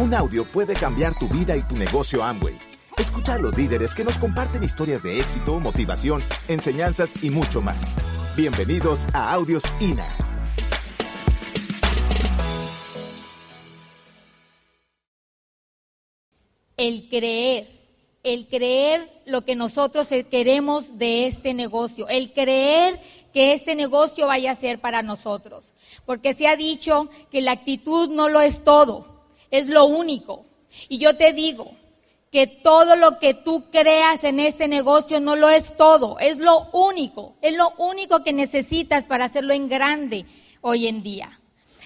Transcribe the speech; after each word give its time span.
Un 0.00 0.14
audio 0.14 0.46
puede 0.46 0.72
cambiar 0.72 1.18
tu 1.18 1.28
vida 1.28 1.54
y 1.54 1.60
tu 1.60 1.76
negocio 1.76 2.24
Amway. 2.24 2.58
Escucha 2.96 3.34
a 3.34 3.38
los 3.38 3.54
líderes 3.54 3.94
que 3.94 4.02
nos 4.02 4.16
comparten 4.16 4.64
historias 4.64 5.02
de 5.02 5.20
éxito, 5.20 5.60
motivación, 5.60 6.22
enseñanzas 6.48 7.22
y 7.22 7.28
mucho 7.28 7.60
más. 7.60 7.76
Bienvenidos 8.34 9.00
a 9.12 9.30
Audios 9.34 9.62
INA. 9.78 10.08
El 16.78 17.06
creer, 17.10 17.68
el 18.22 18.48
creer 18.48 19.06
lo 19.26 19.44
que 19.44 19.54
nosotros 19.54 20.08
queremos 20.30 20.96
de 20.96 21.26
este 21.26 21.52
negocio, 21.52 22.08
el 22.08 22.32
creer 22.32 22.98
que 23.34 23.52
este 23.52 23.74
negocio 23.74 24.28
vaya 24.28 24.52
a 24.52 24.56
ser 24.56 24.80
para 24.80 25.02
nosotros. 25.02 25.74
Porque 26.06 26.32
se 26.32 26.48
ha 26.48 26.56
dicho 26.56 27.10
que 27.30 27.42
la 27.42 27.52
actitud 27.52 28.08
no 28.08 28.30
lo 28.30 28.40
es 28.40 28.64
todo, 28.64 29.19
es 29.50 29.68
lo 29.68 29.86
único. 29.86 30.44
Y 30.88 30.98
yo 30.98 31.16
te 31.16 31.32
digo 31.32 31.72
que 32.30 32.46
todo 32.46 32.94
lo 32.96 33.18
que 33.18 33.34
tú 33.34 33.64
creas 33.70 34.22
en 34.24 34.38
este 34.38 34.68
negocio 34.68 35.20
no 35.20 35.34
lo 35.34 35.48
es 35.48 35.76
todo, 35.76 36.18
es 36.20 36.38
lo 36.38 36.68
único, 36.72 37.34
es 37.42 37.56
lo 37.56 37.70
único 37.76 38.22
que 38.22 38.32
necesitas 38.32 39.06
para 39.06 39.24
hacerlo 39.24 39.52
en 39.52 39.68
grande 39.68 40.26
hoy 40.60 40.86
en 40.86 41.02
día. 41.02 41.40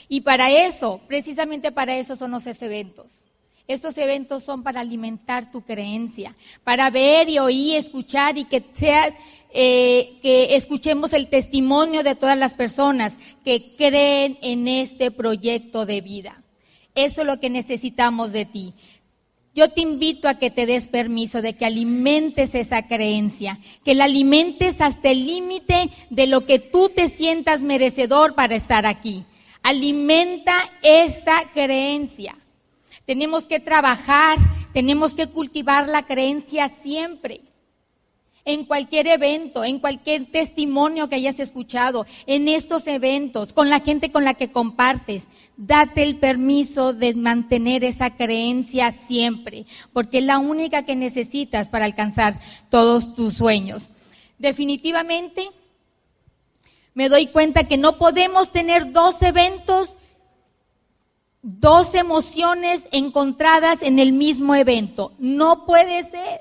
Y 0.08 0.20
para 0.20 0.50
eso, 0.50 1.00
precisamente 1.06 1.72
para 1.72 1.96
eso 1.96 2.14
son 2.14 2.32
los 2.32 2.46
eventos. 2.46 3.24
Estos 3.66 3.96
eventos 3.96 4.44
son 4.44 4.62
para 4.62 4.80
alimentar 4.80 5.50
tu 5.50 5.62
creencia, 5.62 6.36
para 6.64 6.91
ver 6.91 7.30
y 7.30 7.38
oír, 7.38 7.77
escuchar 7.77 8.36
y 8.36 8.44
que 8.44 8.62
seas, 8.74 9.14
eh, 9.55 10.19
que 10.20 10.55
escuchemos 10.55 11.14
el 11.14 11.28
testimonio 11.28 12.02
de 12.02 12.14
todas 12.14 12.36
las 12.36 12.52
personas 12.52 13.16
que 13.42 13.74
creen 13.77 14.36
en 14.42 14.69
este 14.69 15.10
proyecto 15.10 15.86
de 15.86 16.02
vida. 16.02 16.44
Eso 16.95 17.23
es 17.23 17.27
lo 17.27 17.41
que 17.41 17.51
necesitamos 17.51 18.33
de 18.33 18.45
ti. 18.45 18.75
Yo 19.55 19.70
te 19.70 19.81
invito 19.81 20.28
a 20.28 20.34
que 20.34 20.50
te 20.50 20.67
des 20.67 20.89
permiso 20.89 21.41
de 21.41 21.55
que 21.55 21.64
alimentes 21.64 22.56
esa 22.56 22.89
creencia, 22.89 23.61
que 23.84 23.95
la 23.95 24.05
alimentes 24.05 24.81
hasta 24.81 25.11
el 25.11 25.27
límite 25.27 25.91
de 26.11 26.27
lo 26.27 26.45
que 26.45 26.59
tú 26.59 26.89
te 26.89 27.09
sientas 27.09 27.62
merecedor 27.62 28.34
para 28.34 28.56
estar 28.56 28.84
aquí. 28.84 29.25
Alimenta 29.62 30.70
esta 30.83 31.51
creencia. 31.53 32.36
Tenemos 33.05 33.47
que 33.47 33.61
trabajar, 33.61 34.39
tenemos 34.73 35.14
que 35.14 35.29
cultivar 35.29 35.89
la 35.89 36.05
creencia 36.05 36.69
siempre. 36.69 37.41
En 38.47 38.67
cualquier 38.67 39.06
evento, 39.06 39.64
en 39.64 39.78
cualquier 39.78 40.27
testimonio 40.27 41.09
que 41.09 41.14
hayas 41.14 41.41
escuchado, 41.41 42.05
en 42.27 42.47
estos 42.47 42.86
eventos, 42.86 43.55
con 43.55 43.70
la 43.70 43.81
gente 43.81 44.12
con 44.12 44.25
la 44.25 44.34
que 44.34 44.53
compartes, 44.53 45.28
date 45.56 46.03
el 46.03 46.19
permiso 46.19 46.92
de 46.92 47.14
mantener 47.14 47.84
esa 47.84 48.11
creencia 48.11 48.92
siempre, 48.92 49.64
porque 49.95 50.19
es 50.19 50.25
la 50.25 50.39
única 50.39 50.84
que 50.84 50.95
necesitas 50.95 51.69
para 51.69 51.86
alcanzar 51.86 52.39
todos 52.69 53.14
tus 53.14 53.34
sueños. 53.34 53.89
Definitivamente, 54.39 55.48
me 56.92 57.08
doy 57.08 57.29
cuenta 57.29 57.64
que 57.64 57.79
no 57.79 57.97
podemos 57.97 58.53
tener 58.53 58.92
dos 58.92 59.23
eventos 59.23 59.97
dos 61.47 61.95
emociones 61.95 62.89
encontradas 62.91 63.83
en 63.83 63.98
el 63.98 64.14
mismo 64.14 64.55
evento. 64.55 65.12
No 65.19 65.67
puede 65.67 66.03
ser. 66.03 66.41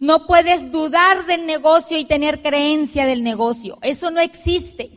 No 0.00 0.26
puedes 0.26 0.72
dudar 0.72 1.26
del 1.26 1.46
negocio 1.46 1.96
y 1.98 2.04
tener 2.04 2.42
creencia 2.42 3.06
del 3.06 3.22
negocio. 3.22 3.78
Eso 3.82 4.10
no 4.10 4.20
existe. 4.20 4.90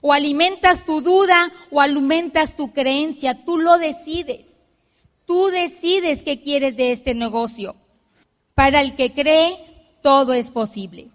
O 0.00 0.12
alimentas 0.12 0.84
tu 0.84 1.00
duda 1.00 1.50
o 1.70 1.80
alimentas 1.80 2.56
tu 2.56 2.72
creencia. 2.72 3.44
Tú 3.44 3.58
lo 3.58 3.78
decides. 3.78 4.60
Tú 5.26 5.48
decides 5.48 6.22
qué 6.22 6.40
quieres 6.40 6.76
de 6.76 6.92
este 6.92 7.14
negocio. 7.14 7.74
Para 8.54 8.80
el 8.80 8.96
que 8.96 9.12
cree, 9.12 9.58
todo 10.02 10.32
es 10.32 10.50
posible. 10.50 11.08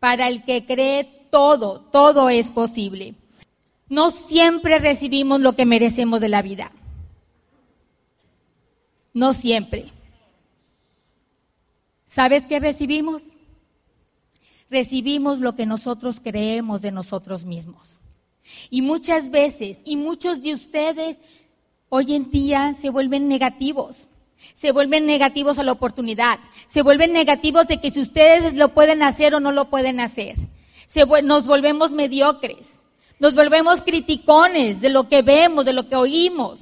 Para 0.00 0.28
el 0.28 0.44
que 0.44 0.64
cree, 0.64 1.04
todo, 1.30 1.80
todo 1.80 2.28
es 2.28 2.50
posible. 2.50 3.14
No 3.88 4.10
siempre 4.10 4.78
recibimos 4.78 5.40
lo 5.40 5.54
que 5.54 5.66
merecemos 5.66 6.20
de 6.20 6.28
la 6.28 6.42
vida. 6.42 6.72
No 9.14 9.32
siempre. 9.32 9.86
¿Sabes 12.08 12.46
qué 12.46 12.58
recibimos? 12.58 13.22
Recibimos 14.70 15.38
lo 15.40 15.54
que 15.54 15.66
nosotros 15.66 16.20
creemos 16.22 16.80
de 16.80 16.90
nosotros 16.90 17.44
mismos. 17.44 18.00
Y 18.70 18.82
muchas 18.82 19.30
veces, 19.30 19.78
y 19.84 19.96
muchos 19.96 20.42
de 20.42 20.54
ustedes 20.54 21.18
hoy 21.90 22.14
en 22.14 22.30
día 22.30 22.74
se 22.80 22.90
vuelven 22.90 23.28
negativos. 23.28 24.08
Se 24.54 24.72
vuelven 24.72 25.06
negativos 25.06 25.58
a 25.58 25.62
la 25.62 25.72
oportunidad. 25.72 26.38
Se 26.68 26.82
vuelven 26.82 27.12
negativos 27.12 27.66
de 27.66 27.80
que 27.80 27.90
si 27.90 28.00
ustedes 28.00 28.56
lo 28.56 28.72
pueden 28.72 29.02
hacer 29.02 29.34
o 29.34 29.40
no 29.40 29.52
lo 29.52 29.68
pueden 29.68 30.00
hacer. 30.00 30.36
nos 31.24 31.46
volvemos 31.46 31.92
mediocres. 31.92 32.74
Nos 33.20 33.34
volvemos 33.34 33.82
criticones 33.82 34.80
de 34.80 34.90
lo 34.90 35.08
que 35.08 35.22
vemos, 35.22 35.64
de 35.64 35.72
lo 35.72 35.88
que 35.88 35.96
oímos. 35.96 36.60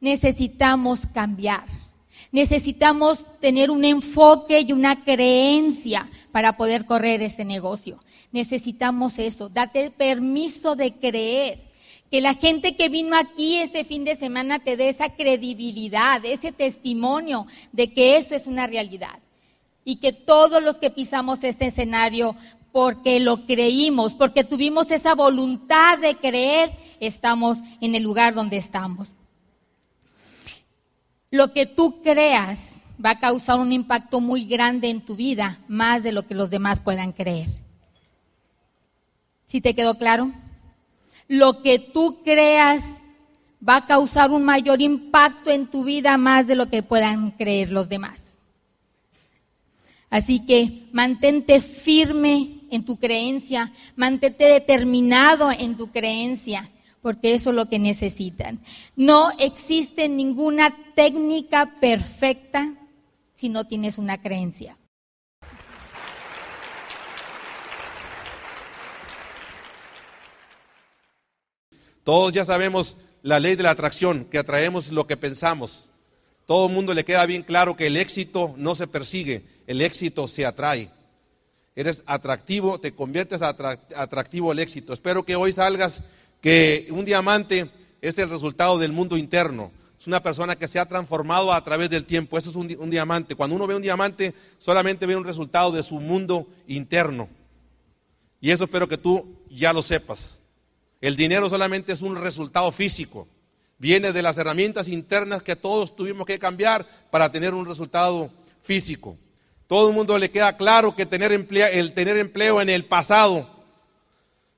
Necesitamos 0.00 1.06
cambiar. 1.14 1.83
Necesitamos 2.32 3.24
tener 3.40 3.70
un 3.70 3.84
enfoque 3.84 4.60
y 4.60 4.72
una 4.72 5.04
creencia 5.04 6.08
para 6.32 6.56
poder 6.56 6.84
correr 6.84 7.22
este 7.22 7.44
negocio. 7.44 8.02
Necesitamos 8.32 9.18
eso. 9.18 9.48
Date 9.48 9.90
permiso 9.90 10.74
de 10.74 10.94
creer. 10.94 11.72
Que 12.10 12.20
la 12.20 12.34
gente 12.34 12.76
que 12.76 12.88
vino 12.88 13.16
aquí 13.16 13.56
este 13.56 13.84
fin 13.84 14.04
de 14.04 14.16
semana 14.16 14.58
te 14.58 14.76
dé 14.76 14.88
esa 14.88 15.10
credibilidad, 15.10 16.24
ese 16.24 16.52
testimonio 16.52 17.46
de 17.72 17.92
que 17.92 18.16
esto 18.16 18.34
es 18.34 18.46
una 18.46 18.66
realidad. 18.66 19.18
Y 19.84 19.96
que 19.96 20.12
todos 20.12 20.62
los 20.62 20.78
que 20.78 20.90
pisamos 20.90 21.44
este 21.44 21.66
escenario 21.66 22.36
porque 22.72 23.20
lo 23.20 23.46
creímos, 23.46 24.14
porque 24.14 24.42
tuvimos 24.42 24.90
esa 24.90 25.14
voluntad 25.14 25.98
de 25.98 26.16
creer, 26.16 26.72
estamos 26.98 27.58
en 27.80 27.94
el 27.94 28.02
lugar 28.02 28.34
donde 28.34 28.56
estamos. 28.56 29.12
Lo 31.34 31.52
que 31.52 31.66
tú 31.66 32.00
creas 32.00 32.84
va 33.04 33.10
a 33.10 33.18
causar 33.18 33.58
un 33.58 33.72
impacto 33.72 34.20
muy 34.20 34.44
grande 34.44 34.88
en 34.88 35.00
tu 35.00 35.16
vida, 35.16 35.58
más 35.66 36.04
de 36.04 36.12
lo 36.12 36.28
que 36.28 36.36
los 36.36 36.48
demás 36.48 36.78
puedan 36.78 37.10
creer. 37.10 37.48
¿Sí 39.42 39.60
te 39.60 39.74
quedó 39.74 39.98
claro? 39.98 40.30
Lo 41.26 41.60
que 41.60 41.80
tú 41.80 42.22
creas 42.22 42.98
va 43.68 43.78
a 43.78 43.86
causar 43.88 44.30
un 44.30 44.44
mayor 44.44 44.80
impacto 44.80 45.50
en 45.50 45.66
tu 45.66 45.82
vida 45.82 46.16
más 46.18 46.46
de 46.46 46.54
lo 46.54 46.70
que 46.70 46.84
puedan 46.84 47.32
creer 47.32 47.72
los 47.72 47.88
demás. 47.88 48.38
Así 50.10 50.46
que 50.46 50.86
mantente 50.92 51.60
firme 51.60 52.60
en 52.70 52.84
tu 52.84 52.96
creencia, 52.96 53.72
mantente 53.96 54.44
determinado 54.44 55.50
en 55.50 55.76
tu 55.76 55.90
creencia, 55.90 56.70
porque 57.04 57.34
eso 57.34 57.50
es 57.50 57.56
lo 57.56 57.68
que 57.68 57.78
necesitan. 57.78 58.60
No 58.96 59.30
existe 59.38 60.08
ninguna 60.08 60.74
técnica 60.94 61.74
perfecta 61.78 62.72
si 63.34 63.50
no 63.50 63.66
tienes 63.66 63.98
una 63.98 64.22
creencia. 64.22 64.78
Todos 72.04 72.32
ya 72.32 72.46
sabemos 72.46 72.96
la 73.20 73.38
ley 73.38 73.54
de 73.54 73.64
la 73.64 73.70
atracción, 73.72 74.24
que 74.24 74.38
atraemos 74.38 74.90
lo 74.90 75.06
que 75.06 75.18
pensamos. 75.18 75.90
Todo 76.46 76.68
el 76.68 76.72
mundo 76.72 76.94
le 76.94 77.04
queda 77.04 77.26
bien 77.26 77.42
claro 77.42 77.76
que 77.76 77.88
el 77.88 77.98
éxito 77.98 78.54
no 78.56 78.74
se 78.74 78.86
persigue, 78.86 79.44
el 79.66 79.82
éxito 79.82 80.26
se 80.26 80.46
atrae 80.46 80.90
eres 81.76 82.02
atractivo, 82.06 82.78
te 82.78 82.94
conviertes 82.94 83.42
atractivo 83.42 84.52
al 84.52 84.58
éxito. 84.58 84.92
Espero 84.92 85.24
que 85.24 85.36
hoy 85.36 85.52
salgas 85.52 86.02
que 86.44 86.88
un 86.90 87.06
diamante 87.06 87.70
es 88.02 88.18
el 88.18 88.28
resultado 88.28 88.78
del 88.78 88.92
mundo 88.92 89.16
interno. 89.16 89.72
Es 89.98 90.06
una 90.06 90.22
persona 90.22 90.56
que 90.56 90.68
se 90.68 90.78
ha 90.78 90.84
transformado 90.84 91.50
a 91.50 91.64
través 91.64 91.88
del 91.88 92.04
tiempo. 92.04 92.36
Eso 92.36 92.50
es 92.50 92.56
un, 92.56 92.90
diamante. 92.90 93.34
Cuando 93.34 93.56
uno 93.56 93.66
ve 93.66 93.74
un 93.74 93.80
diamante, 93.80 94.34
solamente 94.58 95.06
ve 95.06 95.16
un 95.16 95.24
resultado 95.24 95.72
de 95.72 95.82
su 95.82 95.98
mundo 96.00 96.46
interno. 96.66 97.30
Y 98.42 98.50
eso 98.50 98.64
espero 98.64 98.86
que 98.86 98.98
tú 98.98 99.38
ya 99.48 99.72
lo 99.72 99.80
sepas. 99.80 100.42
El 101.00 101.16
dinero 101.16 101.48
solamente 101.48 101.94
es 101.94 102.02
un 102.02 102.14
resultado 102.14 102.70
físico. 102.72 103.26
Viene 103.78 104.12
de 104.12 104.20
las 104.20 104.36
herramientas 104.36 104.86
internas 104.88 105.42
que 105.42 105.56
todos 105.56 105.96
tuvimos 105.96 106.26
que 106.26 106.38
cambiar 106.38 106.86
para 107.10 107.32
tener 107.32 107.54
un 107.54 107.64
resultado 107.64 108.30
físico. 108.60 109.16
Todo 109.66 109.88
el 109.88 109.94
mundo 109.94 110.18
le 110.18 110.30
queda 110.30 110.58
claro 110.58 110.94
que 110.94 111.06
tener 111.06 111.32
el 111.32 111.94
tener 111.94 112.18
empleo 112.18 112.60
en 112.60 112.68
el 112.68 112.84
pasado 112.84 113.53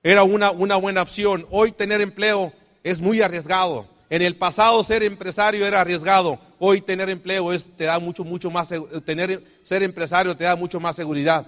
era 0.07 0.23
una, 0.23 0.53
una 0.53 0.77
buena 0.77 1.03
opción. 1.03 1.49
Hoy 1.51 1.73
tener 1.73 2.01
empleo 2.01 2.53
es 2.85 3.01
muy 3.01 3.23
arriesgado. 3.23 3.89
En 4.09 4.23
el 4.23 4.37
pasado 4.37 4.85
ser 4.85 5.03
empresario 5.03 5.67
era 5.67 5.81
arriesgado. 5.81 6.39
Hoy 6.61 6.81
tener 6.81 7.11
empleo 7.11 7.53
es, 7.53 7.65
te 7.77 7.87
da 7.87 7.99
mucho, 7.99 8.23
mucho 8.23 8.49
más, 8.49 8.69
tener, 9.05 9.43
ser 9.65 9.83
empresario 9.83 10.37
te 10.37 10.45
da 10.45 10.55
mucho 10.55 10.79
más 10.79 10.95
seguridad. 10.95 11.45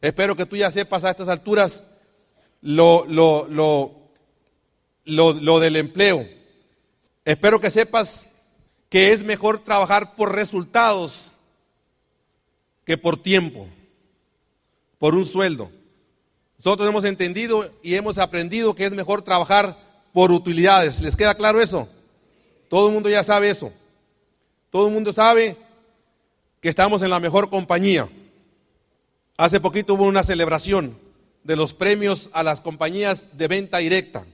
Espero 0.00 0.34
que 0.34 0.46
tú 0.46 0.56
ya 0.56 0.70
sepas 0.70 1.04
a 1.04 1.10
estas 1.10 1.28
alturas 1.28 1.84
lo, 2.62 3.04
lo, 3.06 3.46
lo, 3.50 3.92
lo, 5.04 5.34
lo 5.34 5.60
del 5.60 5.76
empleo. 5.76 6.26
Espero 7.22 7.60
que 7.60 7.68
sepas 7.68 8.26
que 8.88 9.12
es 9.12 9.22
mejor 9.22 9.58
trabajar 9.58 10.14
por 10.14 10.34
resultados 10.34 11.34
que 12.86 12.96
por 12.96 13.18
tiempo, 13.18 13.68
por 14.98 15.14
un 15.14 15.26
sueldo. 15.26 15.70
Nosotros 16.64 16.88
hemos 16.88 17.04
entendido 17.04 17.70
y 17.82 17.94
hemos 17.94 18.16
aprendido 18.16 18.74
que 18.74 18.86
es 18.86 18.92
mejor 18.92 19.20
trabajar 19.20 19.76
por 20.14 20.32
utilidades. 20.32 20.98
¿Les 21.02 21.14
queda 21.14 21.34
claro 21.34 21.60
eso? 21.60 21.88
Todo 22.68 22.88
el 22.88 22.94
mundo 22.94 23.10
ya 23.10 23.22
sabe 23.22 23.50
eso. 23.50 23.70
Todo 24.70 24.88
el 24.88 24.94
mundo 24.94 25.12
sabe 25.12 25.58
que 26.62 26.70
estamos 26.70 27.02
en 27.02 27.10
la 27.10 27.20
mejor 27.20 27.50
compañía. 27.50 28.08
Hace 29.36 29.60
poquito 29.60 29.92
hubo 29.92 30.04
una 30.04 30.22
celebración 30.22 30.96
de 31.42 31.54
los 31.54 31.74
premios 31.74 32.30
a 32.32 32.42
las 32.42 32.62
compañías 32.62 33.26
de 33.36 33.46
venta 33.46 33.78
directa. 33.78 34.24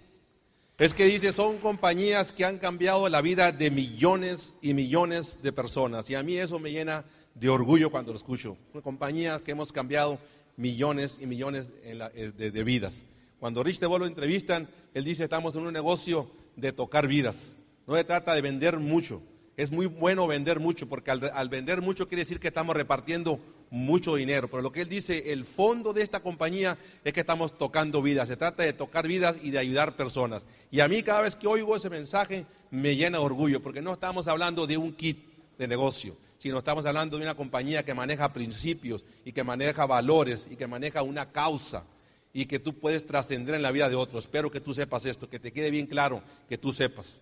Es 0.79 0.95
que 0.95 1.07
dice, 1.07 1.33
son 1.33 1.59
compañías 1.59 2.31
que 2.31 2.45
han 2.45 2.59
cambiado 2.59 3.09
la 3.09 3.23
vida 3.23 3.51
de 3.51 3.73
millones 3.73 4.55
y 4.63 4.73
millones 4.73 5.43
de 5.43 5.53
personas. 5.53 6.09
Y 6.09 6.15
a 6.15 6.23
mí 6.23 6.39
eso 6.39 6.61
me 6.61 6.71
llena 6.71 7.05
de 7.35 7.49
orgullo 7.49 7.91
cuando 7.91 8.13
lo 8.13 8.19
escucho. 8.19 8.57
Una 8.73 8.83
compañía 8.83 9.41
que 9.45 9.51
hemos 9.51 9.73
cambiado 9.73 10.19
millones 10.61 11.19
y 11.21 11.27
millones 11.27 11.69
eh, 11.83 12.33
de, 12.37 12.65
vidas. 12.65 13.05
Cuando 13.39 13.63
Rich 13.63 13.81
DeVos 13.81 13.99
lo 13.99 14.07
entrevistan, 14.07 14.69
él 14.93 15.05
dice, 15.05 15.25
estamos 15.25 15.57
en 15.57 15.67
un 15.67 15.73
negocio 15.73 16.31
de 16.55 16.73
tocar 16.73 17.09
vidas. 17.09 17.55
No 17.87 17.97
se 17.97 18.05
trata 18.05 18.35
de 18.35 18.43
vender 18.43 18.79
mucho. 18.79 19.23
Es 19.57 19.71
muy 19.71 19.87
bueno 19.87 20.27
vender 20.27 20.61
mucho, 20.61 20.87
porque 20.87 21.11
al, 21.11 21.49
vender 21.49 21.81
mucho 21.81 22.07
quiere 22.09 22.25
decir 22.25 22.39
que 22.39 22.49
estamos 22.49 22.77
repartiendo 22.77 23.41
mucho 23.71 24.17
dinero. 24.17 24.49
Pero 24.49 24.63
lo 24.63 24.71
que 24.71 24.83
él 24.83 24.89
dice, 24.89 25.33
el 25.33 25.47
fondo 25.47 25.95
de 25.95 26.03
esta 26.03 26.21
compañía 26.21 26.77
es 27.05 27.13
que 27.15 27.21
estamos 27.21 27.57
tocando 27.57 28.03
vidas. 28.03 28.29
Se 28.29 28.37
trata 28.37 28.63
de 28.63 28.75
tocar 28.75 29.09
vidas 29.09 29.37
y 29.43 29.51
de 29.51 29.59
ayudar 29.59 29.97
personas. 29.97 30.45
Y 30.71 30.81
a 30.81 30.89
mí 30.89 31.03
cada 31.03 31.23
vez 31.23 31.37
que 31.37 31.47
oigo 31.47 31.75
ese 31.75 31.89
mensaje 31.89 32.45
me 32.71 32.97
llena 32.97 33.19
de 33.19 33.25
orgullo, 33.25 33.63
porque 33.63 33.81
no 33.81 33.95
estamos 33.95 34.29
hablando 34.29 34.67
de 34.67 34.77
un 34.77 34.93
kit 34.93 35.25
de 35.59 35.67
negocio 35.67 36.17
sino 36.41 36.57
estamos 36.57 36.87
hablando 36.87 37.19
de 37.19 37.23
una 37.23 37.35
compañía 37.35 37.85
que 37.85 37.93
maneja 37.93 38.33
principios 38.33 39.05
y 39.27 39.33
que 39.33 39.45
maneja 39.45 39.85
valores 39.85 40.47
y 40.49 40.57
que 40.57 40.67
maneja 40.67 41.03
una 41.03 41.31
causa 41.33 41.85
y 42.33 42.47
que 42.47 42.59
tú 42.59 42.79
puedes 42.79 43.07
trascender 43.07 43.57
en 43.57 43.61
la 43.61 43.71
vida 43.71 43.91
de 43.91 43.95
otros. 43.95 44.25
Espero 44.25 44.51
que 44.51 44.59
tú 44.59 44.73
sepas 44.73 45.05
esto, 45.05 45.29
que 45.29 45.39
te 45.39 45.53
quede 45.53 45.71
bien 45.71 45.87
claro, 45.87 46.23
que 46.49 46.57
tú 46.57 46.73
sepas. 46.73 47.21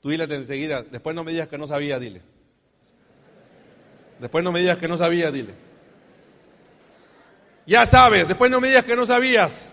Tú 0.00 0.08
dile 0.08 0.24
enseguida, 0.34 0.80
después 0.80 1.14
no 1.14 1.24
me 1.24 1.32
digas 1.32 1.48
que 1.48 1.58
no 1.58 1.66
sabía, 1.66 1.98
dile. 1.98 2.22
Después 4.18 4.42
no 4.42 4.50
me 4.50 4.60
digas 4.60 4.78
que 4.78 4.88
no 4.88 4.96
sabía, 4.96 5.30
dile. 5.30 5.52
Ya 7.66 7.84
sabes, 7.84 8.26
después 8.26 8.50
no 8.50 8.62
me 8.62 8.68
digas 8.68 8.86
que 8.86 8.96
no 8.96 9.04
sabías. 9.04 9.68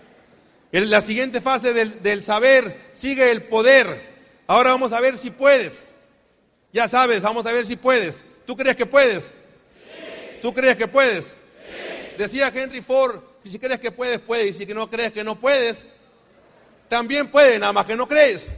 En 0.70 0.90
la 0.90 1.00
siguiente 1.00 1.40
fase 1.40 1.72
del, 1.72 2.02
del 2.02 2.22
saber 2.22 2.90
sigue 2.92 3.30
el 3.30 3.44
poder. 3.44 4.12
Ahora 4.46 4.72
vamos 4.72 4.92
a 4.92 5.00
ver 5.00 5.16
si 5.16 5.30
puedes. 5.30 5.88
Ya 6.74 6.88
sabes, 6.88 7.22
vamos 7.22 7.46
a 7.46 7.52
ver 7.52 7.64
si 7.64 7.76
puedes. 7.76 8.22
¿Tú 8.46 8.56
crees 8.56 8.76
que 8.76 8.86
puedes? 8.86 9.32
¿Tú 10.42 10.52
crees 10.52 10.76
que 10.76 10.86
puedes? 10.86 11.34
Decía 12.18 12.52
Henry 12.54 12.82
Ford, 12.82 13.20
si 13.44 13.58
crees 13.58 13.80
que 13.80 13.90
puedes, 13.90 14.20
puedes. 14.20 14.60
Y 14.60 14.66
si 14.66 14.74
no 14.74 14.88
crees 14.88 15.12
que 15.12 15.24
no 15.24 15.38
puedes, 15.38 15.86
también 16.88 17.30
puedes, 17.30 17.58
nada 17.58 17.72
más 17.72 17.86
que 17.86 17.96
no 17.96 18.06
crees. 18.06 18.52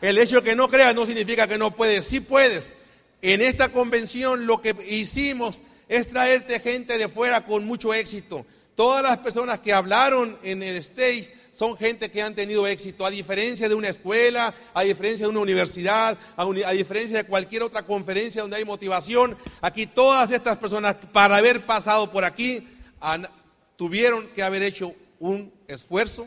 El 0.00 0.18
hecho 0.18 0.36
de 0.36 0.42
que 0.42 0.56
no 0.56 0.68
creas 0.68 0.94
no 0.94 1.06
significa 1.06 1.46
que 1.46 1.58
no 1.58 1.74
puedes, 1.74 2.06
sí 2.06 2.20
puedes. 2.20 2.72
En 3.20 3.40
esta 3.40 3.70
convención 3.70 4.46
lo 4.46 4.60
que 4.60 4.74
hicimos 4.88 5.58
es 5.88 6.08
traerte 6.08 6.58
gente 6.58 6.98
de 6.98 7.08
fuera 7.08 7.44
con 7.44 7.64
mucho 7.64 7.94
éxito. 7.94 8.44
Todas 8.74 9.02
las 9.02 9.18
personas 9.18 9.60
que 9.60 9.72
hablaron 9.72 10.38
en 10.42 10.62
el 10.62 10.76
stage 10.76 11.30
son 11.52 11.76
gente 11.76 12.10
que 12.10 12.22
han 12.22 12.34
tenido 12.34 12.66
éxito, 12.66 13.04
a 13.04 13.10
diferencia 13.10 13.68
de 13.68 13.74
una 13.74 13.88
escuela, 13.88 14.54
a 14.72 14.82
diferencia 14.82 15.26
de 15.26 15.30
una 15.30 15.40
universidad, 15.40 16.16
a, 16.36 16.72
diferencia 16.72 17.18
de 17.18 17.24
cualquier 17.24 17.62
otra 17.62 17.82
conferencia 17.82 18.40
donde 18.40 18.56
hay 18.56 18.64
motivación. 18.64 19.36
Aquí 19.60 19.86
todas 19.86 20.30
estas 20.30 20.56
personas, 20.56 20.96
para 21.12 21.36
haber 21.36 21.66
pasado 21.66 22.10
por 22.10 22.24
aquí, 22.24 22.66
tuvieron 23.76 24.28
que 24.28 24.42
haber 24.42 24.62
hecho 24.62 24.94
un 25.20 25.52
esfuerzo, 25.68 26.26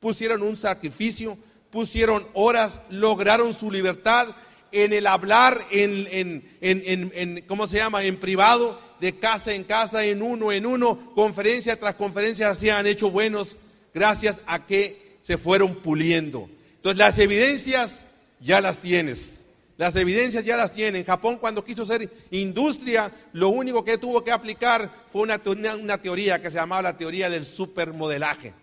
pusieron 0.00 0.42
un 0.42 0.56
sacrificio, 0.56 1.36
pusieron 1.70 2.26
horas, 2.32 2.80
lograron 2.88 3.52
su 3.52 3.70
libertad 3.70 4.28
en 4.72 4.94
el 4.94 5.06
hablar, 5.06 5.58
en, 5.70 6.42
en, 6.62 7.44
¿cómo 7.46 7.66
se 7.66 7.76
llama?, 7.76 8.02
en 8.04 8.18
privado, 8.18 8.80
de 9.02 9.18
casa 9.18 9.52
en 9.52 9.64
casa, 9.64 10.04
en 10.04 10.22
uno 10.22 10.52
en 10.52 10.64
uno, 10.64 11.12
conferencia 11.12 11.76
tras 11.76 11.96
conferencia, 11.96 12.54
se 12.54 12.70
han 12.70 12.86
hecho 12.86 13.10
buenos 13.10 13.56
gracias 13.92 14.38
a 14.46 14.64
que 14.64 15.16
se 15.22 15.36
fueron 15.38 15.74
puliendo. 15.74 16.48
Entonces 16.76 16.98
las 16.98 17.18
evidencias 17.18 18.04
ya 18.38 18.60
las 18.60 18.78
tienes. 18.78 19.44
Las 19.76 19.96
evidencias 19.96 20.44
ya 20.44 20.56
las 20.56 20.72
tienen. 20.72 21.04
Japón 21.04 21.38
cuando 21.38 21.64
quiso 21.64 21.84
ser 21.84 22.08
industria, 22.30 23.10
lo 23.32 23.48
único 23.48 23.84
que 23.84 23.98
tuvo 23.98 24.22
que 24.22 24.30
aplicar 24.30 24.88
fue 25.10 25.22
una, 25.22 25.40
una 25.74 25.98
teoría 25.98 26.40
que 26.40 26.52
se 26.52 26.58
llamaba 26.58 26.82
la 26.82 26.96
teoría 26.96 27.28
del 27.28 27.44
supermodelaje. 27.44 28.54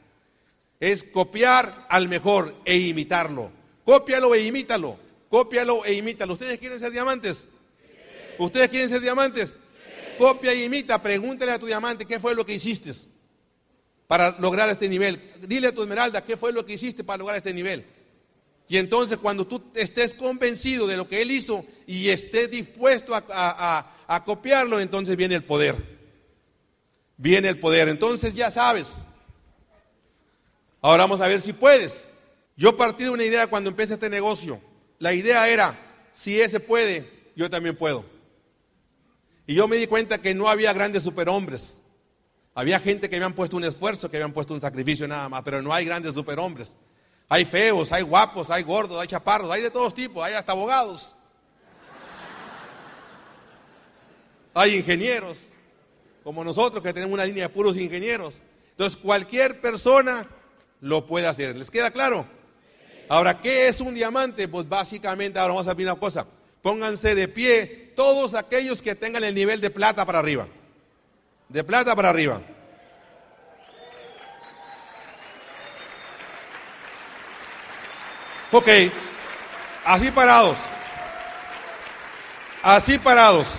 Es 0.80 1.03
copiar 1.03 1.85
al 1.89 2.07
mejor 2.07 2.56
e 2.63 2.77
imitarlo. 2.77 3.51
Cópialo 3.83 4.33
e 4.33 4.44
imítalo. 4.44 4.97
Cópialo 5.30 5.83
e 5.83 5.95
imítalo. 5.95 6.31
¿Ustedes 6.31 6.59
quieren 6.59 6.80
ser 6.80 6.94
diamantes? 6.94 7.45
¿Ustedes 8.38 8.69
quieren 8.69 8.88
ser 8.88 9.01
diamantes? 9.01 9.57
Copia 10.19 10.51
e 10.51 10.66
imita. 10.66 11.01
Pregúntale 11.01 11.54
a 11.54 11.57
tu 11.57 11.66
diamante 11.66 12.06
qué 12.06 12.19
fue 12.19 12.36
lo 12.36 12.45
que 12.45 12.54
hiciste 12.54 12.92
para 14.06 14.36
lograr 14.39 14.69
este 14.69 14.89
nivel. 14.89 15.21
Dile 15.48 15.68
a 15.68 15.74
tu 15.74 15.81
esmeralda 15.81 16.24
qué 16.24 16.36
fue 16.36 16.51
lo 16.51 16.66
que 16.66 16.74
hiciste 16.74 17.04
para 17.04 17.19
lograr 17.19 17.38
este 17.38 17.54
nivel. 17.54 17.86
Y 18.68 18.77
entonces 18.77 19.18
cuando 19.18 19.48
tú 19.48 19.63
estés 19.74 20.13
convencido 20.13 20.86
de 20.86 20.98
lo 20.98 21.07
que 21.07 21.21
Él 21.21 21.31
hizo 21.31 21.66
y 21.88 22.10
estés 22.10 22.51
dispuesto 22.51 23.13
a, 23.16 24.24
copiarlo, 24.25 24.80
entonces 24.80 25.16
viene 25.16 25.36
el 25.36 25.44
poder. 25.44 25.75
Viene 27.18 27.50
el 27.50 27.60
poder. 27.60 27.88
Entonces 27.88 28.33
ya 28.33 28.51
sabes. 28.51 28.98
Ahora 30.81 31.04
vamos 31.04 31.21
a 31.21 31.27
ver 31.27 31.42
si 31.42 31.54
puedes. 31.54 32.10
Yo 32.57 32.75
partí 32.75 33.06
de 33.06 33.10
una 33.12 33.24
idea 33.24 33.48
cuando 33.48 33.69
empecé 33.69 33.94
este 33.94 34.10
negocio. 34.10 34.60
La 35.00 35.13
idea 35.13 35.48
era, 35.48 35.77
si 36.13 36.42
ese 36.42 36.60
puede, 36.60 37.31
yo 37.36 37.50
también 37.50 37.77
puedo. 37.77 38.06
Y 39.50 39.56
yo 39.56 39.68
me 39.68 39.78
di 39.78 39.88
cuenta 39.88 40.19
que 40.19 40.36
no 40.36 40.48
había 40.48 40.72
grandes 40.74 41.01
superhombres. 41.01 41.75
Había 42.54 42.80
gente 42.80 43.10
que 43.10 43.16
habían 43.16 43.34
puesto 43.34 43.57
un 43.57 43.63
esfuerzo, 43.63 44.07
que 44.07 44.18
habían 44.18 44.31
puesto 44.31 44.54
un 44.54 44.62
sacrificio 44.62 45.07
nada 45.07 45.28
más, 45.28 45.42
pero 45.42 45.60
no 45.60 45.74
hay 45.74 45.86
grandes 45.86 46.13
superhombres. 46.13 46.78
Hay 47.28 47.46
feos, 47.46 47.92
hay 47.92 48.04
guapos, 48.04 48.52
hay 48.52 48.62
gordos, 48.62 49.02
hay 49.02 49.07
chaparros, 49.07 49.50
hay 49.50 49.64
de 49.64 49.71
todos 49.71 49.95
tipos, 49.95 50.23
hay 50.23 50.35
hasta 50.35 50.52
abogados. 50.52 51.16
Hay 54.54 54.76
ingenieros, 54.76 55.47
como 56.23 56.44
nosotros 56.44 56.83
que 56.83 56.94
tenemos 56.94 57.16
una 57.16 57.26
línea 57.26 57.47
de 57.47 57.50
puros 57.50 57.76
ingenieros. 57.76 58.40
Entonces 58.69 59.00
cualquier 59.00 59.59
persona 59.59 60.28
lo 60.80 61.07
puede 61.07 61.26
hacer. 61.26 61.56
¿Les 61.56 61.71
queda 61.71 61.90
claro? 61.90 62.28
Ahora, 63.07 63.42
¿qué 63.42 63.68
es 63.68 63.81
un 63.81 63.95
diamante? 63.95 64.47
Pues 64.47 64.69
básicamente, 64.69 65.40
ahora 65.40 65.56
vamos 65.56 65.68
a 65.68 65.73
ver 65.73 65.88
una 65.88 66.00
cosa. 66.00 66.28
Pónganse 66.61 67.16
de 67.16 67.28
pie 67.28 67.94
todos 67.95 68.33
aquellos 68.33 68.81
que 68.81 68.95
tengan 68.95 69.23
el 69.23 69.35
nivel 69.35 69.61
de 69.61 69.69
plata 69.69 70.06
para 70.06 70.19
arriba. 70.19 70.47
De 71.47 71.63
plata 71.63 71.95
para 71.95 72.09
arriba. 72.09 72.42
Ok, 78.51 78.68
así 79.85 80.11
parados. 80.11 80.57
Así 82.63 82.97
parados. 82.97 83.56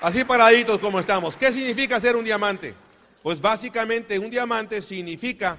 Así 0.00 0.24
paraditos 0.24 0.78
como 0.80 0.98
estamos. 0.98 1.36
¿Qué 1.36 1.52
significa 1.52 1.98
ser 1.98 2.16
un 2.16 2.24
diamante? 2.24 2.74
Pues 3.22 3.40
básicamente 3.40 4.18
un 4.18 4.30
diamante 4.30 4.82
significa 4.82 5.58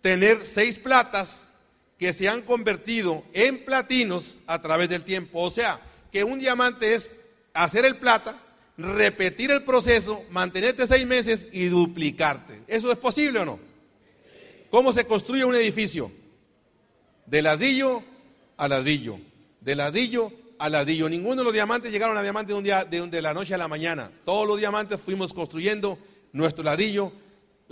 tener 0.00 0.42
seis 0.44 0.78
platas 0.78 1.48
que 2.02 2.12
se 2.12 2.28
han 2.28 2.42
convertido 2.42 3.22
en 3.32 3.64
platinos 3.64 4.36
a 4.48 4.60
través 4.60 4.88
del 4.88 5.04
tiempo. 5.04 5.40
O 5.40 5.50
sea, 5.50 5.80
que 6.10 6.24
un 6.24 6.40
diamante 6.40 6.96
es 6.96 7.12
hacer 7.54 7.84
el 7.84 7.96
plata, 7.96 8.42
repetir 8.76 9.52
el 9.52 9.62
proceso, 9.62 10.24
mantenerte 10.28 10.88
seis 10.88 11.06
meses 11.06 11.46
y 11.52 11.66
duplicarte. 11.66 12.62
¿Eso 12.66 12.90
es 12.90 12.98
posible 12.98 13.38
o 13.38 13.44
no? 13.44 13.60
¿Cómo 14.68 14.92
se 14.92 15.06
construye 15.06 15.44
un 15.44 15.54
edificio? 15.54 16.10
De 17.24 17.40
ladrillo 17.40 18.02
a 18.56 18.66
ladrillo, 18.66 19.20
de 19.60 19.76
ladrillo 19.76 20.32
a 20.58 20.68
ladrillo. 20.68 21.08
Ninguno 21.08 21.36
de 21.36 21.44
los 21.44 21.52
diamantes 21.52 21.92
llegaron 21.92 22.18
a 22.18 22.22
diamante 22.22 22.52
de, 22.52 22.58
un 22.58 22.64
día, 22.64 22.84
de, 22.84 23.06
de 23.06 23.22
la 23.22 23.32
noche 23.32 23.54
a 23.54 23.58
la 23.58 23.68
mañana. 23.68 24.10
Todos 24.24 24.44
los 24.44 24.58
diamantes 24.58 25.00
fuimos 25.00 25.32
construyendo 25.32 26.00
nuestro 26.32 26.64
ladrillo, 26.64 27.12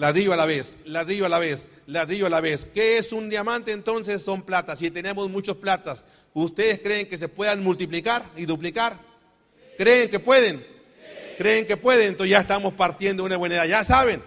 ladrillo 0.00 0.32
a 0.32 0.36
la 0.36 0.46
vez, 0.46 0.76
ladrillo 0.84 1.26
a 1.26 1.28
la 1.28 1.38
vez, 1.38 1.68
ladrillo 1.86 2.26
a 2.26 2.30
la 2.30 2.40
vez. 2.40 2.66
¿Qué 2.72 2.96
es 2.96 3.12
un 3.12 3.28
diamante 3.28 3.72
entonces? 3.72 4.22
Son 4.22 4.42
platas. 4.42 4.78
Si 4.78 4.90
tenemos 4.90 5.28
muchos 5.30 5.56
platas, 5.56 6.04
¿ustedes 6.32 6.78
creen 6.78 7.08
que 7.08 7.18
se 7.18 7.28
puedan 7.28 7.62
multiplicar 7.62 8.24
y 8.36 8.46
duplicar? 8.46 8.96
¿Creen 9.76 10.10
que 10.10 10.18
pueden? 10.18 10.70
creen 11.40 11.66
que 11.66 11.78
pueden, 11.78 12.08
entonces 12.08 12.32
ya 12.32 12.40
estamos 12.40 12.74
partiendo 12.74 13.24
una 13.24 13.38
buena 13.38 13.54
idea. 13.54 13.64
Ya 13.64 13.82
saben. 13.82 14.22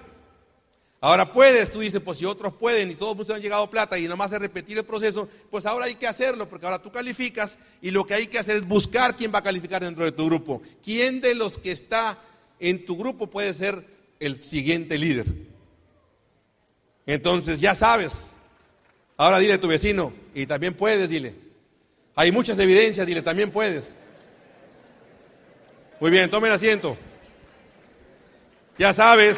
Ahora 1.00 1.32
puedes, 1.32 1.70
tú 1.70 1.82
dices, 1.82 2.00
pues 2.00 2.18
si 2.18 2.25
otros 2.25 2.53
pueden 2.53 2.89
y 2.89 2.96
todos 2.96 3.30
han 3.30 3.39
llegado 3.39 3.62
a 3.62 3.70
plata 3.70 4.00
y 4.00 4.08
nomás 4.08 4.32
de 4.32 4.39
repetir 4.39 4.80
el 4.80 4.84
proceso, 4.84 5.30
pues 5.51 5.68
ahora 5.68 5.86
hay 5.86 5.94
que 5.94 6.08
hacerlo, 6.08 6.50
porque 6.50 6.65
ahora 6.65 6.82
tú 6.82 6.92
calificas 6.92 7.60
y 7.84 7.92
lo 7.92 8.03
que 8.03 8.15
hay 8.15 8.25
que 8.25 8.39
hacer 8.39 8.56
es 8.56 8.68
buscar 8.68 9.15
quién 9.15 9.32
va 9.32 9.39
a 9.39 9.44
calificar 9.44 9.84
dentro 9.84 10.03
de 10.03 10.12
tu 10.12 10.25
grupo. 10.25 10.63
¿Quién 10.84 11.22
de 11.22 11.36
los 11.36 11.60
que 11.60 11.72
está 11.72 12.18
en 12.60 12.84
tu 12.84 12.98
grupo 12.98 13.27
puede 13.27 13.53
ser 13.53 13.86
el 14.20 14.44
siguiente 14.44 14.98
líder? 14.98 15.27
Entonces 17.05 17.60
ya 17.60 17.75
sabes. 17.75 18.29
Ahora 19.17 19.39
dile 19.39 19.53
a 19.53 19.62
tu 19.62 19.67
vecino, 19.67 20.13
y 20.33 20.45
también 20.45 20.74
puedes, 20.74 21.10
dile. 21.10 21.36
Hay 22.15 22.31
muchas 22.31 22.57
evidencias, 22.60 23.05
dile, 23.05 23.22
también 23.22 23.51
puedes. 23.51 23.93
Muy 26.00 26.12
bien, 26.12 26.29
tomen 26.29 26.51
asiento. 26.51 26.98
Ya 28.77 28.93
sabes. 28.93 29.38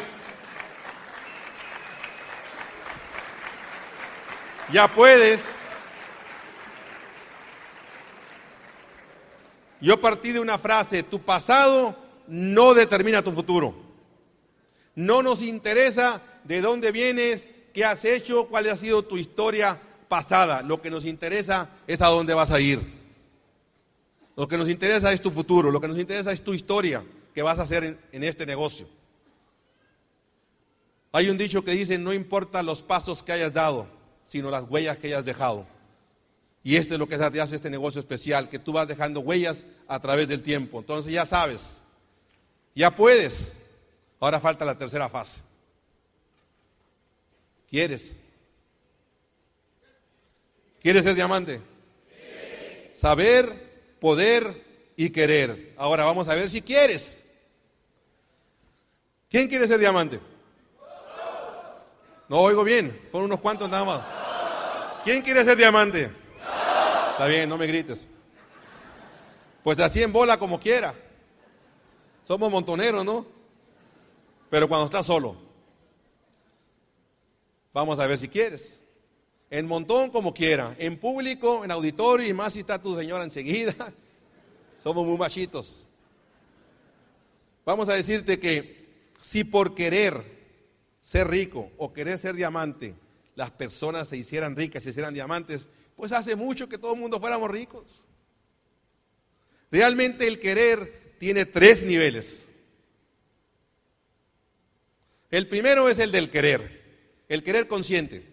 Ya 4.72 4.88
puedes. 4.88 5.56
Yo 9.80 10.00
partí 10.00 10.32
de 10.32 10.40
una 10.40 10.58
frase, 10.58 11.02
tu 11.02 11.20
pasado 11.20 11.96
no 12.26 12.74
determina 12.74 13.22
tu 13.22 13.32
futuro. 13.32 13.74
No 14.94 15.22
nos 15.22 15.42
interesa 15.42 16.22
de 16.44 16.60
dónde 16.60 16.90
vienes, 16.90 17.46
qué 17.76 17.84
has 17.84 18.06
hecho, 18.06 18.46
cuál 18.46 18.66
ha 18.70 18.76
sido 18.78 19.02
tu 19.02 19.18
historia 19.18 19.78
pasada. 20.08 20.62
Lo 20.62 20.80
que 20.80 20.88
nos 20.88 21.04
interesa 21.04 21.68
es 21.86 22.00
a 22.00 22.06
dónde 22.06 22.32
vas 22.32 22.50
a 22.50 22.58
ir. 22.58 22.80
Lo 24.34 24.48
que 24.48 24.56
nos 24.56 24.70
interesa 24.70 25.12
es 25.12 25.20
tu 25.20 25.30
futuro, 25.30 25.70
lo 25.70 25.78
que 25.78 25.88
nos 25.88 25.98
interesa 25.98 26.32
es 26.32 26.42
tu 26.42 26.54
historia 26.54 27.04
que 27.34 27.42
vas 27.42 27.58
a 27.58 27.64
hacer 27.64 27.84
en, 27.84 27.98
en 28.12 28.24
este 28.24 28.46
negocio. 28.46 28.88
Hay 31.12 31.28
un 31.28 31.36
dicho 31.36 31.62
que 31.62 31.72
dice, 31.72 31.98
no 31.98 32.14
importa 32.14 32.62
los 32.62 32.80
pasos 32.80 33.22
que 33.22 33.32
hayas 33.32 33.52
dado, 33.52 33.86
sino 34.26 34.50
las 34.50 34.64
huellas 34.64 34.96
que 34.96 35.08
hayas 35.08 35.26
dejado. 35.26 35.66
Y 36.64 36.76
esto 36.76 36.94
es 36.94 36.98
lo 36.98 37.06
que 37.06 37.18
te 37.18 37.40
hace 37.42 37.56
este 37.56 37.68
negocio 37.68 38.00
especial, 38.00 38.48
que 38.48 38.58
tú 38.58 38.72
vas 38.72 38.88
dejando 38.88 39.20
huellas 39.20 39.66
a 39.86 40.00
través 40.00 40.28
del 40.28 40.42
tiempo. 40.42 40.78
Entonces 40.78 41.12
ya 41.12 41.26
sabes, 41.26 41.82
ya 42.74 42.96
puedes. 42.96 43.60
Ahora 44.18 44.40
falta 44.40 44.64
la 44.64 44.78
tercera 44.78 45.10
fase. 45.10 45.45
¿Quieres? 47.76 48.18
¿Quieres 50.80 51.04
ser 51.04 51.14
diamante? 51.14 51.60
Saber, 52.94 53.98
poder 54.00 54.64
y 54.96 55.10
querer. 55.10 55.74
Ahora 55.76 56.04
vamos 56.04 56.26
a 56.26 56.34
ver 56.34 56.48
si 56.48 56.62
quieres. 56.62 57.22
¿Quién 59.28 59.46
quiere 59.46 59.68
ser 59.68 59.78
diamante? 59.78 60.18
No 62.30 62.38
oigo 62.38 62.64
bien, 62.64 62.98
fueron 63.10 63.26
unos 63.26 63.40
cuantos 63.40 63.68
nada 63.68 63.84
más. 63.84 64.00
¿Quién 65.04 65.20
quiere 65.20 65.44
ser 65.44 65.58
diamante? 65.58 66.10
Está 67.10 67.26
bien, 67.26 67.46
no 67.46 67.58
me 67.58 67.66
grites. 67.66 68.08
Pues 69.62 69.78
así 69.80 70.02
en 70.02 70.14
bola 70.14 70.38
como 70.38 70.58
quiera. 70.58 70.94
Somos 72.24 72.50
montoneros, 72.50 73.04
¿no? 73.04 73.26
Pero 74.48 74.66
cuando 74.66 74.86
estás 74.86 75.04
solo. 75.04 75.45
Vamos 77.76 77.98
a 77.98 78.06
ver 78.06 78.16
si 78.16 78.26
quieres. 78.26 78.82
En 79.50 79.66
montón 79.66 80.08
como 80.08 80.32
quiera. 80.32 80.74
En 80.78 80.96
público, 80.96 81.62
en 81.62 81.70
auditorio 81.70 82.26
y 82.26 82.32
más 82.32 82.54
si 82.54 82.60
está 82.60 82.80
tu 82.80 82.96
señora 82.96 83.22
enseguida. 83.22 83.74
Somos 84.78 85.06
muy 85.06 85.18
machitos. 85.18 85.86
Vamos 87.66 87.90
a 87.90 87.92
decirte 87.92 88.40
que 88.40 88.86
si 89.20 89.44
por 89.44 89.74
querer 89.74 90.24
ser 91.02 91.28
rico 91.28 91.70
o 91.76 91.92
querer 91.92 92.16
ser 92.18 92.34
diamante, 92.34 92.94
las 93.34 93.50
personas 93.50 94.08
se 94.08 94.16
hicieran 94.16 94.56
ricas, 94.56 94.82
se 94.82 94.88
hicieran 94.88 95.12
diamantes, 95.12 95.68
pues 95.96 96.12
hace 96.12 96.34
mucho 96.34 96.70
que 96.70 96.78
todo 96.78 96.94
el 96.94 97.00
mundo 97.00 97.20
fuéramos 97.20 97.50
ricos. 97.50 98.02
Realmente 99.70 100.26
el 100.26 100.40
querer 100.40 101.14
tiene 101.18 101.44
tres 101.44 101.82
niveles. 101.82 102.46
El 105.30 105.46
primero 105.46 105.90
es 105.90 105.98
el 105.98 106.10
del 106.10 106.30
querer, 106.30 106.85
el 107.28 107.42
querer 107.42 107.66
consciente. 107.66 108.24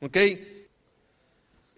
¿Ok? 0.00 0.16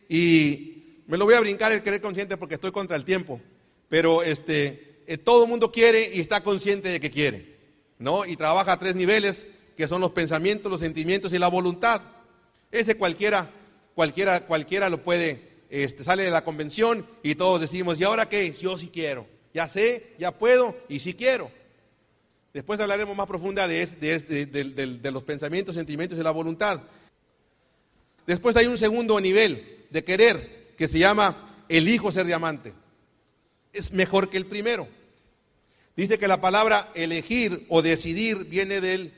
Y 0.09 1.03
me 1.07 1.17
lo 1.17 1.25
voy 1.25 1.35
a 1.35 1.41
brincar 1.41 1.73
el 1.73 1.83
querer 1.83 2.01
consciente 2.01 2.37
porque 2.37 2.57
estoy 2.57 2.73
contra 2.73 2.97
el 2.97 3.05
tiempo. 3.05 3.41
Pero 3.89 4.23
este, 4.23 5.03
eh, 5.07 5.19
todo 5.19 5.45
el 5.45 5.51
mundo 5.51 5.73
quiere 5.73 6.11
y 6.15 6.21
está 6.21 6.43
consciente 6.43 6.89
de 6.89 7.01
que 7.01 7.11
quiere. 7.11 7.57
¿No? 7.99 8.25
Y 8.25 8.37
trabaja 8.37 8.73
a 8.73 8.79
tres 8.79 8.95
niveles 8.95 9.45
que 9.77 9.89
son 9.89 10.01
los 10.01 10.13
pensamientos, 10.13 10.71
los 10.71 10.81
sentimientos 10.81 11.33
y 11.33 11.39
la 11.39 11.49
voluntad. 11.49 12.03
Ese 12.71 12.97
cualquiera, 12.97 13.51
cualquiera, 13.95 14.47
cualquiera 14.47 14.89
lo 14.89 15.03
puede, 15.03 15.49
este, 15.71 16.05
sale 16.05 16.23
de 16.23 16.31
la 16.31 16.45
convención 16.45 17.07
y 17.23 17.35
todos 17.35 17.61
decimos, 17.61 17.99
¿y 17.99 18.05
ahora 18.05 18.29
qué? 18.29 18.53
Yo 18.53 18.77
sí 18.77 18.89
quiero. 18.93 19.27
Ya 19.53 19.67
sé, 19.69 20.15
ya 20.19 20.33
puedo 20.33 20.77
y 20.89 21.01
sí 21.01 21.15
quiero. 21.15 21.51
Después 22.53 22.81
hablaremos 22.81 23.17
más 23.17 23.27
profunda 23.27 23.69
de, 23.69 23.87
de, 23.87 25.11
los 25.11 25.23
pensamientos, 25.23 25.77
sentimientos 25.77 26.19
y 26.19 26.23
la 26.23 26.33
voluntad. 26.33 26.81
Después 28.27 28.57
hay 28.57 28.67
un 28.67 28.79
segundo 28.79 29.21
nivel 29.21 29.87
de 29.91 30.05
querer 30.05 30.75
que 30.77 30.89
se 30.89 30.99
llama 30.99 31.65
elijo 31.69 32.11
ser 32.11 32.27
diamante. 32.27 32.73
Es 33.73 33.93
mejor 33.93 34.31
que 34.31 34.37
el 34.37 34.47
primero. 34.47 34.89
Dice 35.97 36.19
que 36.19 36.27
la 36.27 36.41
palabra 36.41 36.91
elegir 36.95 37.67
o 37.69 37.83
decidir 37.83 38.45
viene 38.47 38.81
del 38.81 39.13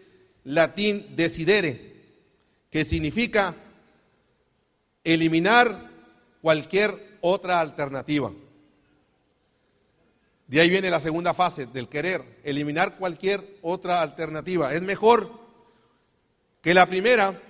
latín 0.44 1.14
decidere, 1.16 1.92
que 2.70 2.84
significa 2.84 3.56
eliminar 5.04 5.90
cualquier 6.42 7.18
otra 7.20 7.60
alternativa. 7.60 8.32
De 10.52 10.60
ahí 10.60 10.68
viene 10.68 10.90
la 10.90 11.00
segunda 11.00 11.32
fase 11.32 11.64
del 11.64 11.88
querer, 11.88 12.40
eliminar 12.44 12.98
cualquier 12.98 13.56
otra 13.62 14.02
alternativa. 14.02 14.74
Es 14.74 14.82
mejor 14.82 15.30
que 16.60 16.74
la 16.74 16.84
primera 16.84 17.40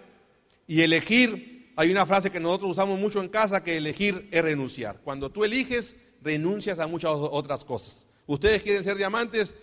y 0.68 0.82
elegir, 0.82 1.72
hay 1.74 1.90
una 1.90 2.06
frase 2.06 2.30
que 2.30 2.38
nosotros 2.38 2.70
usamos 2.70 3.00
mucho 3.00 3.20
en 3.20 3.28
casa, 3.28 3.64
que 3.64 3.76
elegir 3.76 4.28
es 4.30 4.40
renunciar. 4.40 5.00
Cuando 5.02 5.32
tú 5.32 5.42
eliges, 5.42 5.96
renuncias 6.22 6.78
a 6.78 6.86
muchas 6.86 7.10
otras 7.12 7.64
cosas. 7.64 8.06
Ustedes 8.24 8.62
quieren 8.62 8.84
ser 8.84 8.96
diamantes, 8.96 9.56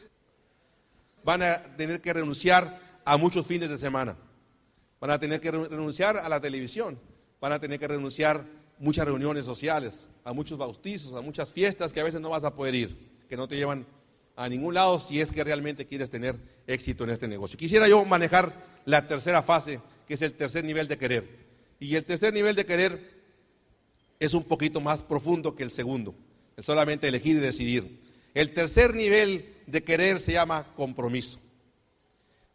van 1.24 1.41
a 1.41 1.62
tener 1.77 2.01
que 2.01 2.12
renunciar 2.12 3.00
a 3.05 3.15
muchos 3.15 3.48
fines 3.48 3.69
de 3.69 3.77
semana. 3.77 4.17
Van 5.00 5.12
a 5.12 5.17
tener 5.17 5.39
que 5.39 5.50
renunciar 5.50 6.17
a 6.17 6.27
la 6.27 6.41
televisión, 6.41 7.00
van 7.39 7.53
a 7.53 7.60
tener 7.60 7.79
que 7.79 7.88
renunciar 7.88 8.36
a 8.36 8.84
muchas 8.84 9.05
reuniones 9.05 9.46
sociales, 9.46 10.10
a 10.25 10.34
muchos 10.34 10.58
bautizos, 10.58 11.13
a 11.13 11.22
muchas 11.22 11.53
fiestas 11.53 11.93
que 11.93 12.01
a 12.01 12.03
veces 12.03 12.19
no 12.19 12.31
vas 12.31 12.43
a 12.43 12.53
poder 12.53 12.75
ir, 12.75 13.09
que 13.29 13.38
no 13.38 13.48
te 13.48 13.55
llevan 13.55 13.86
a 14.36 14.50
ningún 14.50 14.74
lado 14.74 15.00
si 15.00 15.21
es 15.21 15.31
que 15.31 15.43
realmente 15.43 15.86
quieres 15.86 16.09
tener 16.09 16.36
éxito 16.65 17.03
en 17.03 17.12
este 17.12 17.27
negocio. 17.27 17.57
Quisiera 17.57 17.88
yo 17.88 18.03
manejar 18.05 18.53
la 18.86 19.07
tercera 19.07 19.43
fase, 19.43 19.79
que 20.07 20.15
es 20.15 20.21
el 20.21 20.33
tercer 20.33 20.63
nivel 20.65 20.88
de 20.88 20.98
querer. 20.98 21.27
Y 21.79 21.95
el 21.95 22.05
tercer 22.05 22.33
nivel 22.33 22.55
de 22.55 22.65
querer 22.65 23.19
es 24.19 24.33
un 24.33 24.43
poquito 24.43 24.81
más 24.81 25.03
profundo 25.03 25.55
que 25.55 25.63
el 25.63 25.69
segundo, 25.69 26.15
es 26.57 26.65
solamente 26.65 27.07
elegir 27.07 27.38
y 27.38 27.39
decidir. 27.39 28.00
El 28.33 28.53
tercer 28.53 28.95
nivel 28.95 29.53
de 29.67 29.83
querer 29.83 30.19
se 30.19 30.33
llama 30.33 30.74
compromiso. 30.75 31.39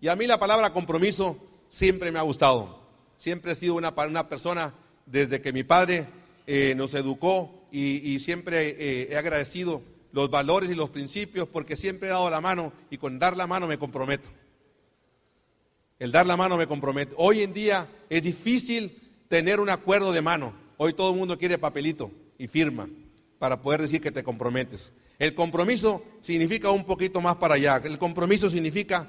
Y 0.00 0.08
a 0.08 0.16
mí 0.16 0.26
la 0.26 0.38
palabra 0.38 0.72
compromiso 0.72 1.38
siempre 1.68 2.10
me 2.10 2.18
ha 2.18 2.22
gustado. 2.22 2.82
Siempre 3.16 3.52
he 3.52 3.54
sido 3.54 3.74
una, 3.74 3.90
una 3.90 4.28
persona, 4.28 4.74
desde 5.06 5.40
que 5.40 5.52
mi 5.52 5.62
padre 5.64 6.06
eh, 6.46 6.74
nos 6.76 6.94
educó 6.94 7.66
y, 7.70 8.18
siempre 8.20 8.68
eh, 8.78 9.08
he 9.10 9.16
agradecido 9.16 9.82
los 10.14 10.30
valores 10.30 10.70
y 10.70 10.74
los 10.74 10.90
principios 10.90 11.48
porque 11.48 11.74
siempre 11.74 12.08
he 12.08 12.12
dado 12.12 12.30
la 12.30 12.40
mano 12.40 12.72
y 12.88 12.98
con 12.98 13.18
dar 13.18 13.36
la 13.36 13.48
mano 13.48 13.66
me 13.66 13.78
comprometo. 13.78 14.28
El 15.98 16.12
dar 16.12 16.24
la 16.24 16.36
mano 16.36 16.56
me 16.56 16.68
compromete. 16.68 17.14
Hoy 17.18 17.42
en 17.42 17.52
día 17.52 17.88
es 18.08 18.22
difícil 18.22 18.96
tener 19.28 19.58
un 19.58 19.70
acuerdo 19.70 20.12
de 20.12 20.22
mano. 20.22 20.54
Hoy 20.76 20.92
todo 20.92 21.10
el 21.10 21.16
mundo 21.16 21.36
quiere 21.36 21.58
papelito 21.58 22.12
y 22.38 22.46
firma 22.46 22.88
para 23.40 23.60
poder 23.60 23.82
decir 23.82 24.00
que 24.00 24.12
te 24.12 24.22
comprometes. 24.22 24.92
El 25.18 25.34
compromiso 25.34 26.04
significa 26.20 26.70
un 26.70 26.84
poquito 26.84 27.20
más 27.20 27.34
para 27.36 27.56
allá. 27.56 27.82
El 27.82 27.98
compromiso 27.98 28.48
significa 28.48 29.08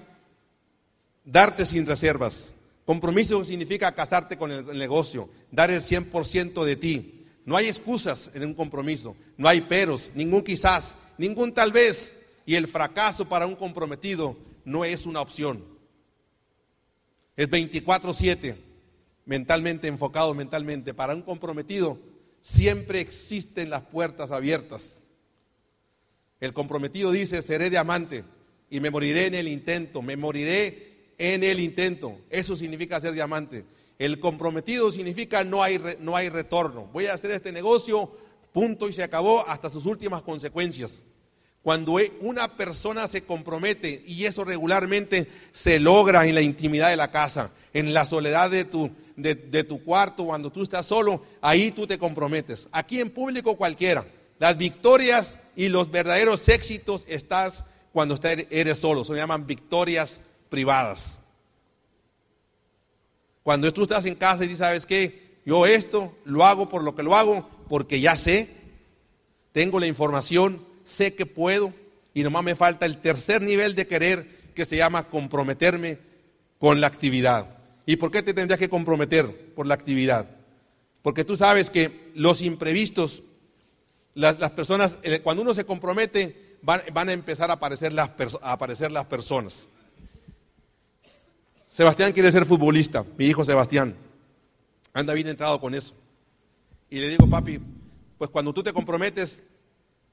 darte 1.23 1.67
sin 1.67 1.85
reservas. 1.85 2.55
Compromiso 2.83 3.45
significa 3.45 3.93
casarte 3.93 4.37
con 4.37 4.51
el 4.51 4.77
negocio, 4.77 5.29
dar 5.51 5.69
el 5.69 5.83
100% 5.83 6.63
de 6.63 6.75
ti. 6.75 7.14
No 7.45 7.55
hay 7.55 7.67
excusas 7.67 8.31
en 8.33 8.43
un 8.43 8.53
compromiso, 8.55 9.15
no 9.37 9.47
hay 9.47 9.61
peros, 9.61 10.09
ningún 10.15 10.43
quizás, 10.43 10.97
ningún 11.17 11.53
tal 11.53 11.71
vez. 11.71 12.15
Y 12.45 12.55
el 12.55 12.67
fracaso 12.67 13.29
para 13.29 13.45
un 13.45 13.55
comprometido 13.55 14.35
no 14.65 14.83
es 14.83 15.05
una 15.05 15.21
opción. 15.21 15.63
Es 17.35 17.49
24/7, 17.49 18.55
mentalmente 19.25 19.87
enfocado 19.87 20.33
mentalmente. 20.33 20.93
Para 20.93 21.13
un 21.13 21.21
comprometido 21.21 21.99
siempre 22.41 22.99
existen 22.99 23.69
las 23.69 23.83
puertas 23.83 24.31
abiertas. 24.31 25.01
El 26.39 26.53
comprometido 26.53 27.11
dice, 27.11 27.41
seré 27.41 27.69
diamante 27.69 28.23
y 28.69 28.79
me 28.79 28.89
moriré 28.89 29.27
en 29.27 29.35
el 29.35 29.47
intento, 29.47 30.01
me 30.01 30.17
moriré 30.17 31.13
en 31.17 31.43
el 31.43 31.59
intento. 31.59 32.19
Eso 32.29 32.55
significa 32.55 32.99
ser 32.99 33.13
diamante. 33.13 33.65
El 33.97 34.19
comprometido 34.19 34.91
significa 34.91 35.43
no 35.43 35.63
hay, 35.63 35.79
no 35.99 36.15
hay 36.15 36.29
retorno. 36.29 36.89
Voy 36.91 37.05
a 37.05 37.13
hacer 37.13 37.31
este 37.31 37.51
negocio, 37.51 38.11
punto 38.51 38.87
y 38.87 38.93
se 38.93 39.03
acabó 39.03 39.47
hasta 39.47 39.69
sus 39.69 39.85
últimas 39.85 40.21
consecuencias. 40.21 41.03
Cuando 41.65 41.99
e, 41.99 42.13
una 42.19 42.55
persona 42.55 43.07
se 43.07 43.23
compromete, 43.23 44.03
y 44.05 44.25
eso 44.25 44.43
regularmente 44.43 45.27
se 45.51 45.79
logra 45.79 46.27
en 46.27 46.35
la 46.35 46.41
intimidad 46.41 46.89
de 46.89 46.95
la 46.95 47.09
casa, 47.09 47.51
en 47.73 47.91
la 47.91 48.05
soledad 48.05 48.51
de 48.51 48.65
tu, 48.65 48.91
de, 49.15 49.63
tu 49.63 49.83
cuarto, 49.83 50.25
cuando 50.25 50.51
tú 50.51 50.61
estás 50.61 50.85
solo, 50.85 51.23
ahí 51.41 51.71
tú 51.71 51.87
te 51.87 51.97
comprometes. 51.97 52.67
Aquí 52.71 52.99
en 52.99 53.09
público 53.09 53.57
cualquiera. 53.57 54.05
Las 54.37 54.57
victorias 54.57 55.39
y 55.55 55.69
los 55.69 55.89
verdaderos 55.89 56.47
éxitos 56.49 57.03
estás 57.07 57.63
cuando 57.91 58.19
eres 58.21 58.77
solo. 58.77 59.03
Se 59.03 59.15
llaman 59.15 59.47
victorias 59.47 60.21
privadas. 60.49 61.19
Cuando 63.45 63.71
tú 63.71 63.83
estás 63.83 64.03
en 64.07 64.15
casa 64.15 64.43
y 64.43 64.47
dices, 64.47 64.57
¿sabes 64.57 64.87
qué? 64.87 65.37
Yo 65.45 65.67
esto 65.67 66.17
lo 66.25 66.47
hago 66.47 66.67
por 66.67 66.81
lo 66.81 66.95
que 66.95 67.03
lo 67.03 67.15
hago, 67.15 67.47
porque 67.69 68.01
ya 68.01 68.15
sé, 68.15 68.49
tengo 69.51 69.79
la 69.79 69.85
información, 69.85 70.65
sé 70.83 71.13
que 71.13 71.27
puedo, 71.27 71.71
y 72.15 72.23
nomás 72.23 72.43
me 72.43 72.55
falta 72.55 72.87
el 72.87 72.97
tercer 72.97 73.43
nivel 73.43 73.75
de 73.75 73.85
querer 73.85 74.51
que 74.55 74.65
se 74.65 74.77
llama 74.77 75.09
comprometerme 75.09 75.99
con 76.57 76.81
la 76.81 76.87
actividad. 76.87 77.59
¿Y 77.85 77.97
por 77.97 78.09
qué 78.09 78.23
te 78.23 78.33
tendrías 78.33 78.57
que 78.57 78.67
comprometer 78.67 79.53
por 79.53 79.67
la 79.67 79.75
actividad? 79.75 80.25
Porque 81.03 81.23
tú 81.23 81.37
sabes 81.37 81.69
que 81.69 82.09
los 82.15 82.41
imprevistos, 82.41 83.21
las, 84.15 84.37
personas, 84.53 84.97
eh, 85.03 85.19
cuando 85.19 85.43
uno 85.43 85.53
se 85.53 85.65
compromete, 85.65 86.57
van, 86.63 87.09
a 87.09 87.13
empezar 87.13 87.51
a 87.51 87.53
aparecer, 87.53 87.93
las, 87.93 88.09
a 88.41 88.53
aparecer 88.53 88.91
las 88.91 89.05
personas. 89.05 89.67
Sebastián 91.75 92.13
quiere 92.13 92.31
ser 92.31 92.45
futbolista, 92.45 93.05
mi 93.17 93.25
hijo 93.25 93.43
Sebastián. 93.43 93.97
Anda 94.93 95.13
bien 95.13 95.27
entrado 95.27 95.59
con 95.59 95.75
eso. 95.75 95.93
Y 96.89 96.99
le 96.99 97.09
digo, 97.09 97.29
papi, 97.29 97.59
pues 98.17 98.29
cuando 98.29 98.53
tú 98.53 98.63
te 98.63 98.71
comprometes, 98.71 99.43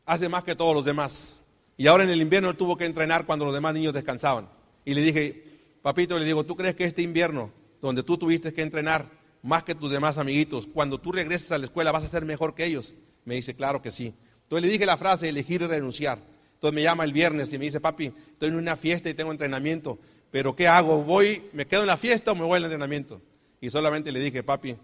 hace 0.04 0.28
más 0.28 0.42
que 0.42 0.56
todos 0.56 0.74
los 0.74 0.84
demás. 0.84 1.40
Y 1.76 1.86
ahora 1.86 2.02
en 2.02 2.10
el 2.10 2.20
invierno 2.20 2.50
él 2.50 2.56
tuvo 2.56 2.76
que 2.76 2.84
entrenar 2.84 3.26
cuando 3.26 3.44
los 3.44 3.54
demás 3.54 3.74
niños 3.74 3.92
descansaban. 3.92 4.48
Y 4.84 4.92
le 4.94 5.02
dije, 5.02 5.60
papito, 5.82 6.18
le 6.18 6.24
digo, 6.24 6.42
¿tú 6.42 6.56
crees 6.56 6.74
que 6.74 6.82
este 6.82 7.02
invierno, 7.02 7.52
donde 7.80 8.02
tú 8.02 8.18
tuviste 8.18 8.52
que 8.52 8.62
entrenar 8.62 9.08
más 9.40 9.62
que 9.62 9.76
tus 9.76 9.88
demás 9.88 10.18
amiguitos, 10.18 10.66
cuando 10.66 10.98
tú 10.98 11.12
regreses 11.12 11.52
a 11.52 11.58
la 11.58 11.66
escuela 11.66 11.92
vas 11.92 12.02
a 12.02 12.08
ser 12.08 12.24
mejor 12.24 12.56
que 12.56 12.64
ellos? 12.64 12.92
Me 13.24 13.36
dice, 13.36 13.54
claro 13.54 13.80
que 13.80 13.92
sí. 13.92 14.12
Entonces 14.42 14.66
le 14.66 14.72
dije 14.72 14.84
la 14.84 14.96
frase, 14.96 15.28
elegir 15.28 15.62
y 15.62 15.68
renunciar. 15.68 16.18
Entonces 16.54 16.74
me 16.74 16.82
llama 16.82 17.04
el 17.04 17.12
viernes 17.12 17.52
y 17.52 17.58
me 17.58 17.66
dice, 17.66 17.78
papi, 17.78 18.12
estoy 18.32 18.48
en 18.48 18.56
una 18.56 18.74
fiesta 18.74 19.08
y 19.08 19.14
tengo 19.14 19.30
entrenamiento. 19.30 20.00
Pero 20.32 20.56
¿qué 20.56 20.66
hago? 20.66 21.04
¿Voy, 21.04 21.44
me 21.52 21.66
quedo 21.66 21.82
en 21.82 21.86
la 21.86 21.98
fiesta 21.98 22.32
o 22.32 22.34
me 22.34 22.42
voy 22.42 22.56
al 22.56 22.64
entrenamiento? 22.64 23.20
Y 23.60 23.68
solamente 23.68 24.10
le 24.10 24.18
dije, 24.18 24.42
papi, 24.42 24.76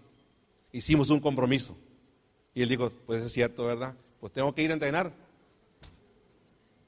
hicimos 0.71 1.09
un 1.09 1.19
compromiso. 1.19 1.75
Y 2.53 2.61
él 2.61 2.69
dijo, 2.69 2.91
pues 3.07 3.23
es 3.23 3.33
cierto, 3.33 3.65
¿verdad? 3.65 3.95
Pues 4.19 4.31
tengo 4.31 4.53
que 4.53 4.61
ir 4.61 4.69
a 4.69 4.75
entrenar. 4.75 5.11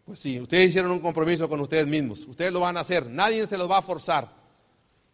Pues 0.05 0.19
sí, 0.19 0.39
ustedes 0.39 0.69
hicieron 0.69 0.91
un 0.91 0.99
compromiso 0.99 1.49
con 1.49 1.59
ustedes 1.59 1.87
mismos. 1.87 2.27
Ustedes 2.27 2.53
lo 2.53 2.59
van 2.59 2.77
a 2.77 2.81
hacer. 2.81 3.07
Nadie 3.07 3.47
se 3.47 3.57
los 3.57 3.69
va 3.69 3.79
a 3.79 3.81
forzar. 3.81 4.29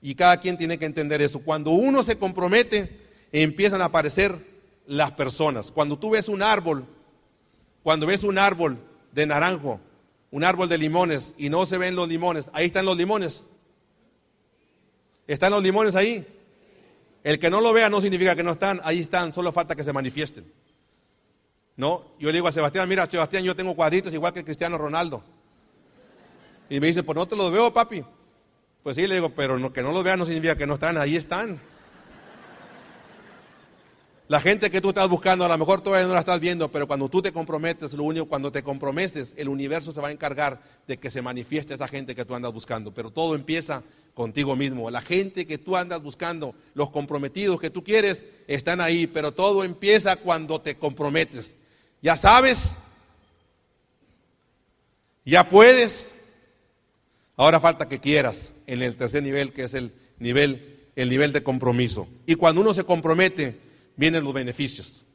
Y 0.01 0.13
cada 0.13 0.41
quien 0.41 0.57
tiene 0.57 0.77
que 0.77 0.85
entender 0.85 1.21
eso. 1.21 1.39
Cuando 1.39 1.71
uno 1.71 2.03
se 2.03 2.17
compromete, 2.17 2.99
empiezan 3.31 3.81
a 3.81 3.85
aparecer 3.85 4.37
las 4.87 5.13
personas. 5.13 5.71
Cuando 5.71 5.97
tú 5.97 6.09
ves 6.09 6.27
un 6.27 6.43
árbol, 6.43 6.85
cuando 7.81 8.07
ves 8.07 8.25
un 8.25 8.37
árbol 8.37 8.77
de 9.13 9.25
naranjo, 9.25 9.79
un 10.31 10.43
árbol 10.43 10.69
de 10.69 10.77
limones 10.77 11.33
y 11.37 11.49
no 11.49 11.65
se 11.65 11.77
ven 11.77 11.95
los 11.95 12.07
limones, 12.07 12.47
ahí 12.53 12.67
están 12.67 12.85
los 12.85 12.97
limones. 12.97 13.43
¿Están 15.27 15.51
los 15.51 15.61
limones 15.61 15.95
ahí? 15.95 16.25
El 17.23 17.39
que 17.39 17.49
no 17.49 17.59
lo 17.59 17.73
vea 17.73 17.89
no 17.89 17.99
significa 17.99 18.35
que 18.35 18.43
no 18.43 18.51
están, 18.51 18.79
ahí 18.83 19.01
están, 19.01 19.33
solo 19.33 19.51
falta 19.51 19.75
que 19.75 19.83
se 19.83 19.91
manifiesten. 19.91 20.51
No, 21.75 22.05
yo 22.19 22.29
le 22.29 22.33
digo 22.33 22.47
a 22.47 22.51
Sebastián, 22.51 22.87
mira, 22.87 23.05
Sebastián, 23.05 23.43
yo 23.43 23.55
tengo 23.55 23.75
cuadritos 23.75 24.13
igual 24.13 24.33
que 24.33 24.43
Cristiano 24.43 24.77
Ronaldo. 24.77 25.23
Y 26.69 26.79
me 26.79 26.87
dice, 26.87 27.03
pues 27.03 27.15
no 27.15 27.27
te 27.27 27.35
los 27.35 27.51
veo, 27.51 27.71
papi. 27.71 28.03
Pues 28.83 28.95
sí, 28.95 29.05
le 29.05 29.15
digo, 29.15 29.29
pero 29.29 29.71
que 29.71 29.81
no 29.81 29.91
los 29.91 30.03
vea 30.03 30.17
no 30.17 30.25
significa 30.25 30.55
que 30.55 30.65
no 30.65 30.75
están, 30.75 30.97
ahí 30.97 31.15
están. 31.15 31.59
La 34.29 34.41
gente 34.41 34.69
que 34.69 34.81
tú 34.81 34.89
estás 34.89 35.07
buscando, 35.07 35.45
a 35.45 35.47
lo 35.47 35.57
mejor 35.57 35.79
todavía 35.79 36.05
no 36.05 36.13
la 36.13 36.19
estás 36.19 36.41
viendo, 36.41 36.69
pero 36.69 36.85
cuando 36.85 37.07
tú 37.07 37.21
te 37.21 37.31
comprometes, 37.31 37.93
lo 37.93 38.03
único, 38.03 38.25
cuando 38.25 38.51
te 38.51 38.61
comprometes, 38.61 39.33
el 39.37 39.47
universo 39.47 39.93
se 39.93 40.01
va 40.01 40.09
a 40.09 40.11
encargar 40.11 40.61
de 40.85 40.97
que 40.97 41.09
se 41.09 41.21
manifieste 41.21 41.73
esa 41.73 41.87
gente 41.87 42.13
que 42.13 42.25
tú 42.25 42.35
andas 42.35 42.51
buscando. 42.51 42.93
Pero 42.93 43.09
todo 43.09 43.35
empieza 43.35 43.83
contigo 44.13 44.57
mismo. 44.57 44.91
La 44.91 44.99
gente 44.99 45.47
que 45.47 45.57
tú 45.57 45.77
andas 45.77 46.01
buscando, 46.01 46.55
los 46.73 46.89
comprometidos 46.89 47.61
que 47.61 47.69
tú 47.69 47.85
quieres, 47.85 48.21
están 48.47 48.81
ahí, 48.81 49.07
pero 49.07 49.31
todo 49.31 49.63
empieza 49.63 50.17
cuando 50.17 50.59
te 50.59 50.75
comprometes. 50.75 51.55
Ya 52.01 52.17
sabes, 52.17 52.75
ya 55.23 55.47
puedes. 55.47 56.15
Ahora 57.37 57.61
falta 57.61 57.87
que 57.87 57.99
quieras 57.99 58.51
en 58.65 58.81
el 58.81 58.97
tercer 58.97 59.23
nivel, 59.23 59.53
que 59.53 59.63
es 59.63 59.73
el 59.73 59.93
nivel, 60.19 60.81
el 60.97 61.09
nivel 61.09 61.31
de 61.31 61.43
compromiso. 61.43 62.09
Y 62.25 62.35
cuando 62.35 62.59
uno 62.59 62.73
se 62.73 62.83
compromete, 62.83 63.66
vienen 63.97 64.23
los 64.23 64.33
beneficios. 64.33 65.05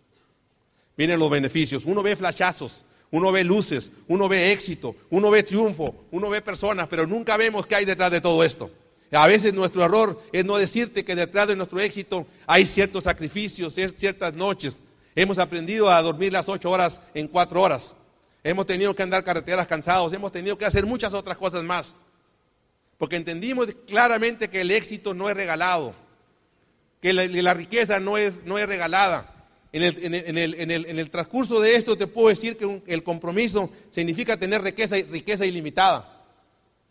Vienen 0.96 1.18
los 1.18 1.30
beneficios. 1.30 1.84
Uno 1.86 2.02
ve 2.02 2.14
flashazos, 2.14 2.84
uno 3.10 3.32
ve 3.32 3.44
luces, 3.44 3.90
uno 4.08 4.28
ve 4.28 4.52
éxito, 4.52 4.94
uno 5.08 5.30
ve 5.30 5.42
triunfo, 5.42 6.04
uno 6.10 6.28
ve 6.28 6.42
personas, 6.42 6.88
pero 6.88 7.06
nunca 7.06 7.38
vemos 7.38 7.66
qué 7.66 7.76
hay 7.76 7.84
detrás 7.86 8.10
de 8.10 8.20
todo 8.20 8.44
esto. 8.44 8.70
A 9.10 9.26
veces 9.26 9.52
nuestro 9.52 9.84
error 9.84 10.20
es 10.32 10.44
no 10.44 10.56
decirte 10.56 11.04
que 11.04 11.14
detrás 11.14 11.48
de 11.48 11.56
nuestro 11.56 11.80
éxito 11.80 12.26
hay 12.46 12.66
ciertos 12.66 13.04
sacrificios, 13.04 13.74
ciertas 13.74 14.34
noches. 14.34 14.78
Hemos 15.14 15.38
aprendido 15.38 15.90
a 15.90 16.00
dormir 16.00 16.32
las 16.32 16.48
ocho 16.48 16.70
horas 16.70 17.02
en 17.14 17.28
cuatro 17.28 17.60
horas. 17.60 17.94
Hemos 18.42 18.66
tenido 18.66 18.94
que 18.96 19.02
andar 19.02 19.22
carreteras 19.22 19.66
cansados, 19.66 20.12
hemos 20.12 20.32
tenido 20.32 20.56
que 20.56 20.64
hacer 20.64 20.86
muchas 20.86 21.12
otras 21.12 21.36
cosas 21.36 21.62
más. 21.62 21.94
Porque 22.96 23.16
entendimos 23.16 23.68
claramente 23.86 24.48
que 24.48 24.62
el 24.62 24.70
éxito 24.70 25.12
no 25.12 25.28
es 25.28 25.36
regalado 25.36 25.94
que 27.02 27.12
la, 27.12 27.52
riqueza 27.52 27.98
no 27.98 28.16
es, 28.16 28.44
no 28.44 28.58
es 28.58 28.66
regalada. 28.66 29.28
En 29.72 29.82
el, 29.82 31.10
transcurso 31.10 31.60
de 31.60 31.74
esto 31.74 31.98
te 31.98 32.06
puedo 32.06 32.28
decir 32.28 32.56
que 32.56 32.80
el 32.86 33.02
compromiso 33.02 33.70
significa 33.90 34.36
tener 34.36 34.62
riqueza, 34.62 34.96
riqueza 35.10 35.44
ilimitada. 35.44 36.20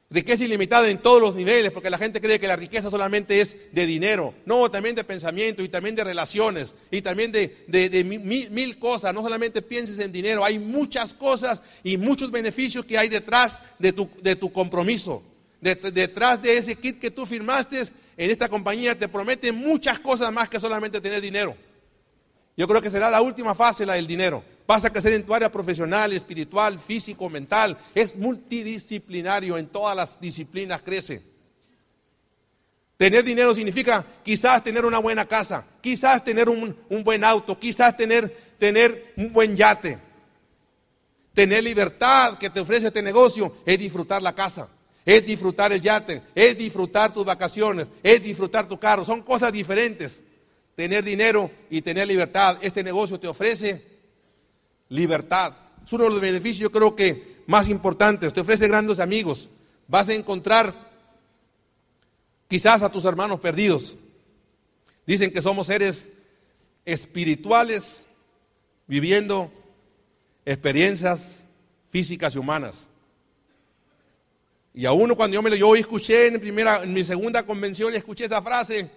Riqueza 0.09 0.43
ilimitada 0.43 0.89
en 0.89 0.97
todos 0.97 1.21
los 1.21 1.33
niveles, 1.33 1.71
porque 1.71 1.89
la 1.89 1.97
gente 1.97 2.19
cree 2.19 2.41
que 2.41 2.47
la 2.47 2.57
riqueza 2.57 2.89
solamente 2.89 3.39
es 3.39 3.55
de 3.71 3.85
dinero. 3.85 4.33
No, 4.45 4.69
también 4.69 4.95
de 4.95 5.05
pensamiento 5.05 5.63
y 5.63 5.69
también 5.69 5.95
de 5.95 6.03
relaciones 6.03 6.75
y 6.91 7.01
también 7.01 7.31
de, 7.31 8.03
mil, 8.51 8.77
cosas. 8.79 9.13
No 9.13 9.21
solamente 9.21 9.61
pienses 9.61 9.97
en 9.99 10.11
dinero, 10.11 10.43
hay 10.43 10.59
muchas 10.59 11.13
cosas 11.13 11.61
y 11.85 11.95
muchos 11.95 12.29
beneficios 12.29 12.83
que 12.83 12.97
hay 12.97 13.07
detrás 13.07 13.61
de 13.79 13.93
tu, 13.93 14.09
de 14.21 14.35
tu 14.35 14.51
compromiso. 14.51 15.23
Detrás 15.61 16.41
de 16.41 16.57
ese 16.57 16.75
kit 16.75 16.99
que 16.99 17.11
tú 17.11 17.25
firmaste 17.25 17.83
en 18.17 18.31
esta 18.31 18.49
compañía 18.49 18.97
te 18.97 19.07
prometen 19.07 19.55
muchas 19.55 19.99
cosas 19.99 20.31
más 20.33 20.49
que 20.49 20.59
solamente 20.59 20.99
tener 20.99 21.21
dinero. 21.21 21.55
Yo 22.57 22.67
creo 22.67 22.81
que 22.81 22.91
será 22.91 23.09
la 23.09 23.21
última 23.21 23.55
fase 23.55 23.85
la 23.85 23.93
del 23.93 24.07
dinero. 24.07 24.43
Vas 24.67 24.83
a 24.83 24.89
crecer 24.91 25.13
en 25.13 25.23
tu 25.23 25.33
área 25.33 25.51
profesional, 25.51 26.11
espiritual, 26.13 26.79
físico, 26.79 27.29
mental. 27.29 27.77
Es 27.95 28.15
multidisciplinario, 28.15 29.57
en 29.57 29.67
todas 29.67 29.95
las 29.95 30.19
disciplinas 30.19 30.81
crece. 30.81 31.21
Tener 32.97 33.23
dinero 33.23 33.53
significa 33.53 34.05
quizás 34.23 34.63
tener 34.63 34.85
una 34.85 34.99
buena 34.99 35.25
casa, 35.25 35.65
quizás 35.81 36.23
tener 36.23 36.49
un, 36.49 36.75
buen 37.03 37.23
auto, 37.23 37.57
quizás 37.57 37.97
tener, 37.97 38.55
tener 38.59 39.13
un 39.17 39.31
buen 39.31 39.55
yate. 39.55 39.97
Tener 41.33 41.63
libertad 41.63 42.37
que 42.37 42.49
te 42.49 42.59
ofrece 42.59 42.87
este 42.87 43.01
negocio 43.01 43.57
es 43.65 43.79
disfrutar 43.79 44.21
la 44.21 44.35
casa 44.35 44.67
es 45.05 45.25
disfrutar 45.25 45.71
el 45.71 45.81
yate, 45.81 46.21
es 46.35 46.57
disfrutar 46.57 47.13
tus 47.13 47.25
vacaciones, 47.25 47.87
es 48.03 48.21
disfrutar 48.21 48.67
tu 48.67 48.79
carro. 48.79 49.03
Son 49.03 49.21
cosas 49.21 49.51
diferentes. 49.51 50.21
Tener 50.75 51.03
dinero 51.03 51.51
y 51.69 51.81
tener 51.81 52.07
libertad. 52.07 52.57
Este 52.61 52.83
negocio 52.83 53.19
te 53.19 53.27
ofrece 53.27 53.83
libertad. 54.89 55.53
Es 55.83 55.91
uno 55.93 56.05
de 56.05 56.09
los 56.11 56.21
beneficios, 56.21 56.59
yo 56.59 56.71
creo 56.71 56.95
que 56.95 57.43
más 57.47 57.67
importantes. 57.69 58.31
Te 58.33 58.41
ofrece 58.41 58.67
grandes 58.67 58.99
amigos. 58.99 59.49
Vas 59.87 60.09
a 60.09 60.13
encontrar 60.13 60.73
quizás 62.47 62.81
a 62.81 62.91
tus 62.91 63.05
hermanos 63.05 63.39
perdidos. 63.39 63.97
Dicen 65.05 65.31
que 65.31 65.41
somos 65.41 65.67
seres 65.67 66.11
espirituales 66.85 68.05
viviendo 68.87 69.51
experiencias 70.45 71.45
físicas 71.89 72.35
y 72.35 72.37
humanas. 72.37 72.90
Y 74.73 74.85
a 74.85 74.93
uno 74.93 75.15
cuando 75.15 75.35
yo 75.35 75.41
me 75.41 75.49
lo 75.49 75.55
yo 75.55 75.75
escuché 75.75 76.27
en, 76.27 76.39
primera, 76.39 76.83
en 76.83 76.93
mi 76.93 77.03
segunda 77.03 77.43
convención 77.43 77.93
escuché 77.93 78.25
esa 78.25 78.41
frase, 78.41 78.89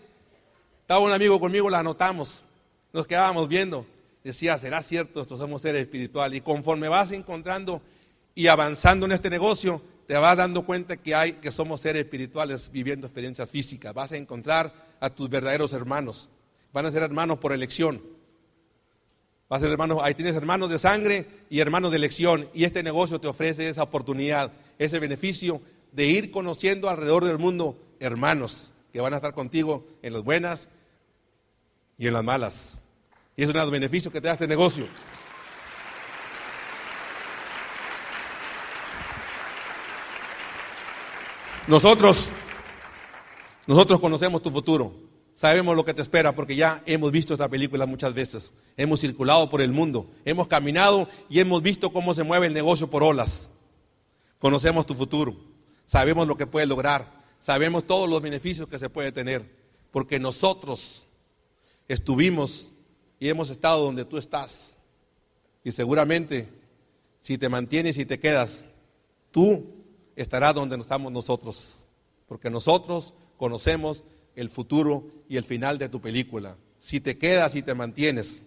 estaba 0.81 1.01
un 1.01 1.13
amigo 1.13 1.41
conmigo, 1.41 1.69
la 1.69 1.81
anotamos, 1.81 2.45
nos 2.93 3.07
quedábamos 3.07 3.49
viendo. 3.49 3.87
Decía, 4.23 4.57
¿será 4.57 4.81
cierto? 4.83 5.21
Esto 5.21 5.37
somos 5.37 5.61
seres 5.61 5.83
espirituales. 5.83 6.39
Y 6.39 6.41
conforme 6.41 6.89
vas 6.89 7.11
encontrando 7.11 7.83
y 8.35 8.47
avanzando 8.47 9.05
en 9.05 9.13
este 9.13 9.29
negocio, 9.29 9.83
te 10.07 10.15
vas 10.15 10.37
dando 10.37 10.65
cuenta 10.65 10.97
que 10.97 11.15
hay 11.15 11.35
que 11.35 11.53
somos 11.53 11.81
seres 11.81 12.05
espirituales 12.05 12.71
viviendo 12.71 13.07
experiencias 13.07 13.51
físicas. 13.51 13.93
Vas 13.93 14.13
a 14.13 14.17
encontrar 14.17 14.73
a 15.01 15.11
tus 15.11 15.29
verdaderos 15.29 15.73
hermanos. 15.73 16.31
Van 16.73 16.87
a 16.87 16.91
ser 16.91 17.03
hermanos 17.03 17.39
por 17.39 17.53
elección. 17.53 18.03
A 19.51 19.59
hermanos, 19.59 19.99
ahí 20.03 20.15
tienes 20.15 20.35
hermanos 20.35 20.71
de 20.71 20.79
sangre 20.79 21.27
y 21.51 21.61
hermanos 21.61 21.91
de 21.91 21.99
elección. 21.99 22.49
Y 22.55 22.65
este 22.65 22.83
negocio 22.83 23.21
te 23.21 23.29
ofrece 23.29 23.69
esa 23.69 23.83
oportunidad, 23.83 24.53
ese 24.79 24.99
beneficio 24.99 25.61
de 25.93 26.07
ir 26.07 26.31
conociendo 26.31 26.89
alrededor 26.89 27.25
del 27.25 27.39
mundo 27.39 27.79
hermanos 28.01 28.73
que 28.93 29.01
van 29.01 29.13
a 29.13 29.17
estar 29.17 29.35
contigo 29.35 29.87
en 30.03 30.13
las 30.13 30.23
buenas 30.23 30.69
y 31.99 32.07
en 32.07 32.15
las 32.15 32.25
malas. 32.25 32.83
Y 33.37 33.43
es 33.43 33.49
uno 33.49 33.59
de 33.59 33.65
los 33.65 33.73
beneficios 33.73 34.13
que 34.13 34.21
te 34.21 34.29
da 34.29 34.35
este 34.35 34.47
negocio. 34.47 34.87
Nosotros, 41.67 42.29
nosotros 43.67 43.99
conocemos 43.99 44.43
tu 44.43 44.51
futuro, 44.51 44.93
sabemos 45.45 45.77
lo 45.77 45.85
que 45.85 45.93
te 45.93 46.01
espera 46.01 46.35
porque 46.35 46.57
ya 46.57 46.83
hemos 46.87 47.13
visto 47.13 47.35
esta 47.35 47.51
película 47.51 47.85
muchas 47.85 48.15
veces, 48.15 48.55
hemos 48.79 49.01
circulado 49.01 49.51
por 49.51 49.61
el 49.61 49.73
mundo, 49.73 50.11
hemos 50.25 50.49
caminado 50.49 51.07
y 51.29 51.39
hemos 51.39 51.63
visto 51.63 51.93
cómo 51.93 52.15
se 52.15 52.23
mueve 52.23 52.47
el 52.47 52.55
negocio 52.55 52.89
por 52.89 53.03
olas. 53.03 53.51
Conocemos 54.39 54.87
tu 54.87 54.95
futuro, 54.95 55.37
sabemos 55.85 56.27
lo 56.27 56.39
que 56.39 56.47
puedes 56.47 56.67
lograr, 56.67 57.23
sabemos 57.41 57.87
todos 57.87 58.09
los 58.09 58.23
beneficios 58.23 58.69
que 58.69 58.79
se 58.79 58.89
puede 58.89 59.13
tener, 59.13 59.55
porque 59.91 60.19
nosotros 60.19 61.07
estuvimos 61.89 62.73
y 63.21 63.29
hemos 63.29 63.51
estado 63.51 63.85
donde 63.85 64.07
tú 64.07 64.17
estás. 64.17 64.79
Y 65.63 65.73
seguramente, 65.73 66.49
si 67.21 67.37
te 67.37 67.51
mantienes 67.51 67.99
y 67.99 68.07
te 68.07 68.19
quedas, 68.19 68.65
tú 69.31 69.75
estará 70.17 70.55
donde 70.55 70.77
estamos 70.77 71.13
nosotros, 71.13 71.85
porque 72.27 72.49
nosotros 72.49 73.13
conocemos 73.37 74.05
el 74.37 74.51
futuro 74.51 75.07
y 75.29 75.37
el 75.37 75.45
final 75.45 75.79
de 75.79 75.89
tu 75.89 76.01
película. 76.01 76.57
Si 76.79 77.01
te 77.01 77.19
quedas 77.19 77.55
y 77.55 77.63
te 77.63 77.75
mantienes 77.75 78.43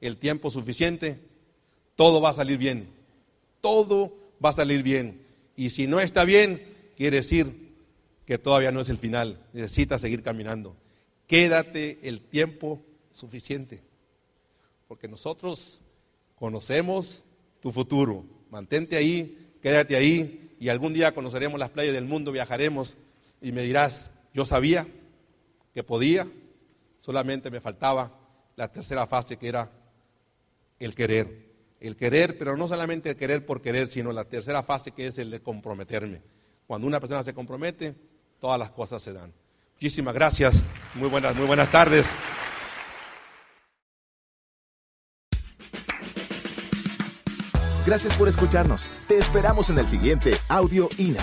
el 0.00 0.16
tiempo 0.16 0.50
suficiente, 0.50 1.18
todo 1.94 2.20
va 2.20 2.30
a 2.30 2.34
salir 2.34 2.58
bien. 2.58 2.88
Todo 3.60 4.12
va 4.44 4.50
a 4.50 4.54
salir 4.54 4.82
bien. 4.82 5.22
Y 5.56 5.70
si 5.70 5.86
no 5.86 6.00
está 6.00 6.24
bien, 6.24 6.62
quiere 6.96 7.18
decir 7.18 7.74
que 8.24 8.38
todavía 8.38 8.72
no 8.72 8.80
es 8.80 8.88
el 8.88 8.98
final. 8.98 9.40
Necesitas 9.52 10.00
seguir 10.00 10.22
caminando. 10.22 10.76
Quédate 11.26 11.98
el 12.02 12.20
tiempo 12.20 12.82
suficiente. 13.12 13.82
Porque 14.88 15.08
nosotros 15.08 15.80
conocemos 16.36 17.24
tu 17.60 17.72
futuro. 17.72 18.24
Mantente 18.50 18.96
ahí, 18.96 19.50
quédate 19.62 19.96
ahí, 19.96 20.54
y 20.58 20.68
algún 20.68 20.94
día 20.94 21.12
conoceremos 21.12 21.58
las 21.58 21.70
playas 21.70 21.94
del 21.94 22.04
mundo, 22.04 22.32
viajaremos 22.32 22.96
y 23.42 23.52
me 23.52 23.62
dirás, 23.62 24.10
yo 24.32 24.46
sabía 24.46 24.86
que 25.76 25.84
podía, 25.84 26.26
solamente 27.02 27.50
me 27.50 27.60
faltaba 27.60 28.10
la 28.56 28.72
tercera 28.72 29.06
fase 29.06 29.36
que 29.36 29.46
era 29.46 29.70
el 30.78 30.94
querer. 30.94 31.52
El 31.80 31.96
querer, 31.96 32.38
pero 32.38 32.56
no 32.56 32.66
solamente 32.66 33.10
el 33.10 33.16
querer 33.16 33.44
por 33.44 33.60
querer, 33.60 33.86
sino 33.86 34.10
la 34.10 34.24
tercera 34.24 34.62
fase 34.62 34.92
que 34.92 35.06
es 35.06 35.18
el 35.18 35.30
de 35.30 35.42
comprometerme. 35.42 36.22
Cuando 36.66 36.86
una 36.86 36.98
persona 36.98 37.22
se 37.22 37.34
compromete, 37.34 37.94
todas 38.40 38.58
las 38.58 38.70
cosas 38.70 39.02
se 39.02 39.12
dan. 39.12 39.34
Muchísimas 39.74 40.14
gracias, 40.14 40.64
muy 40.94 41.10
buenas, 41.10 41.36
muy 41.36 41.46
buenas 41.46 41.70
tardes. 41.70 42.06
Gracias 47.84 48.14
por 48.14 48.28
escucharnos. 48.28 48.88
Te 49.06 49.18
esperamos 49.18 49.68
en 49.68 49.78
el 49.78 49.86
siguiente 49.86 50.38
Audio 50.48 50.88
INA. 50.96 51.22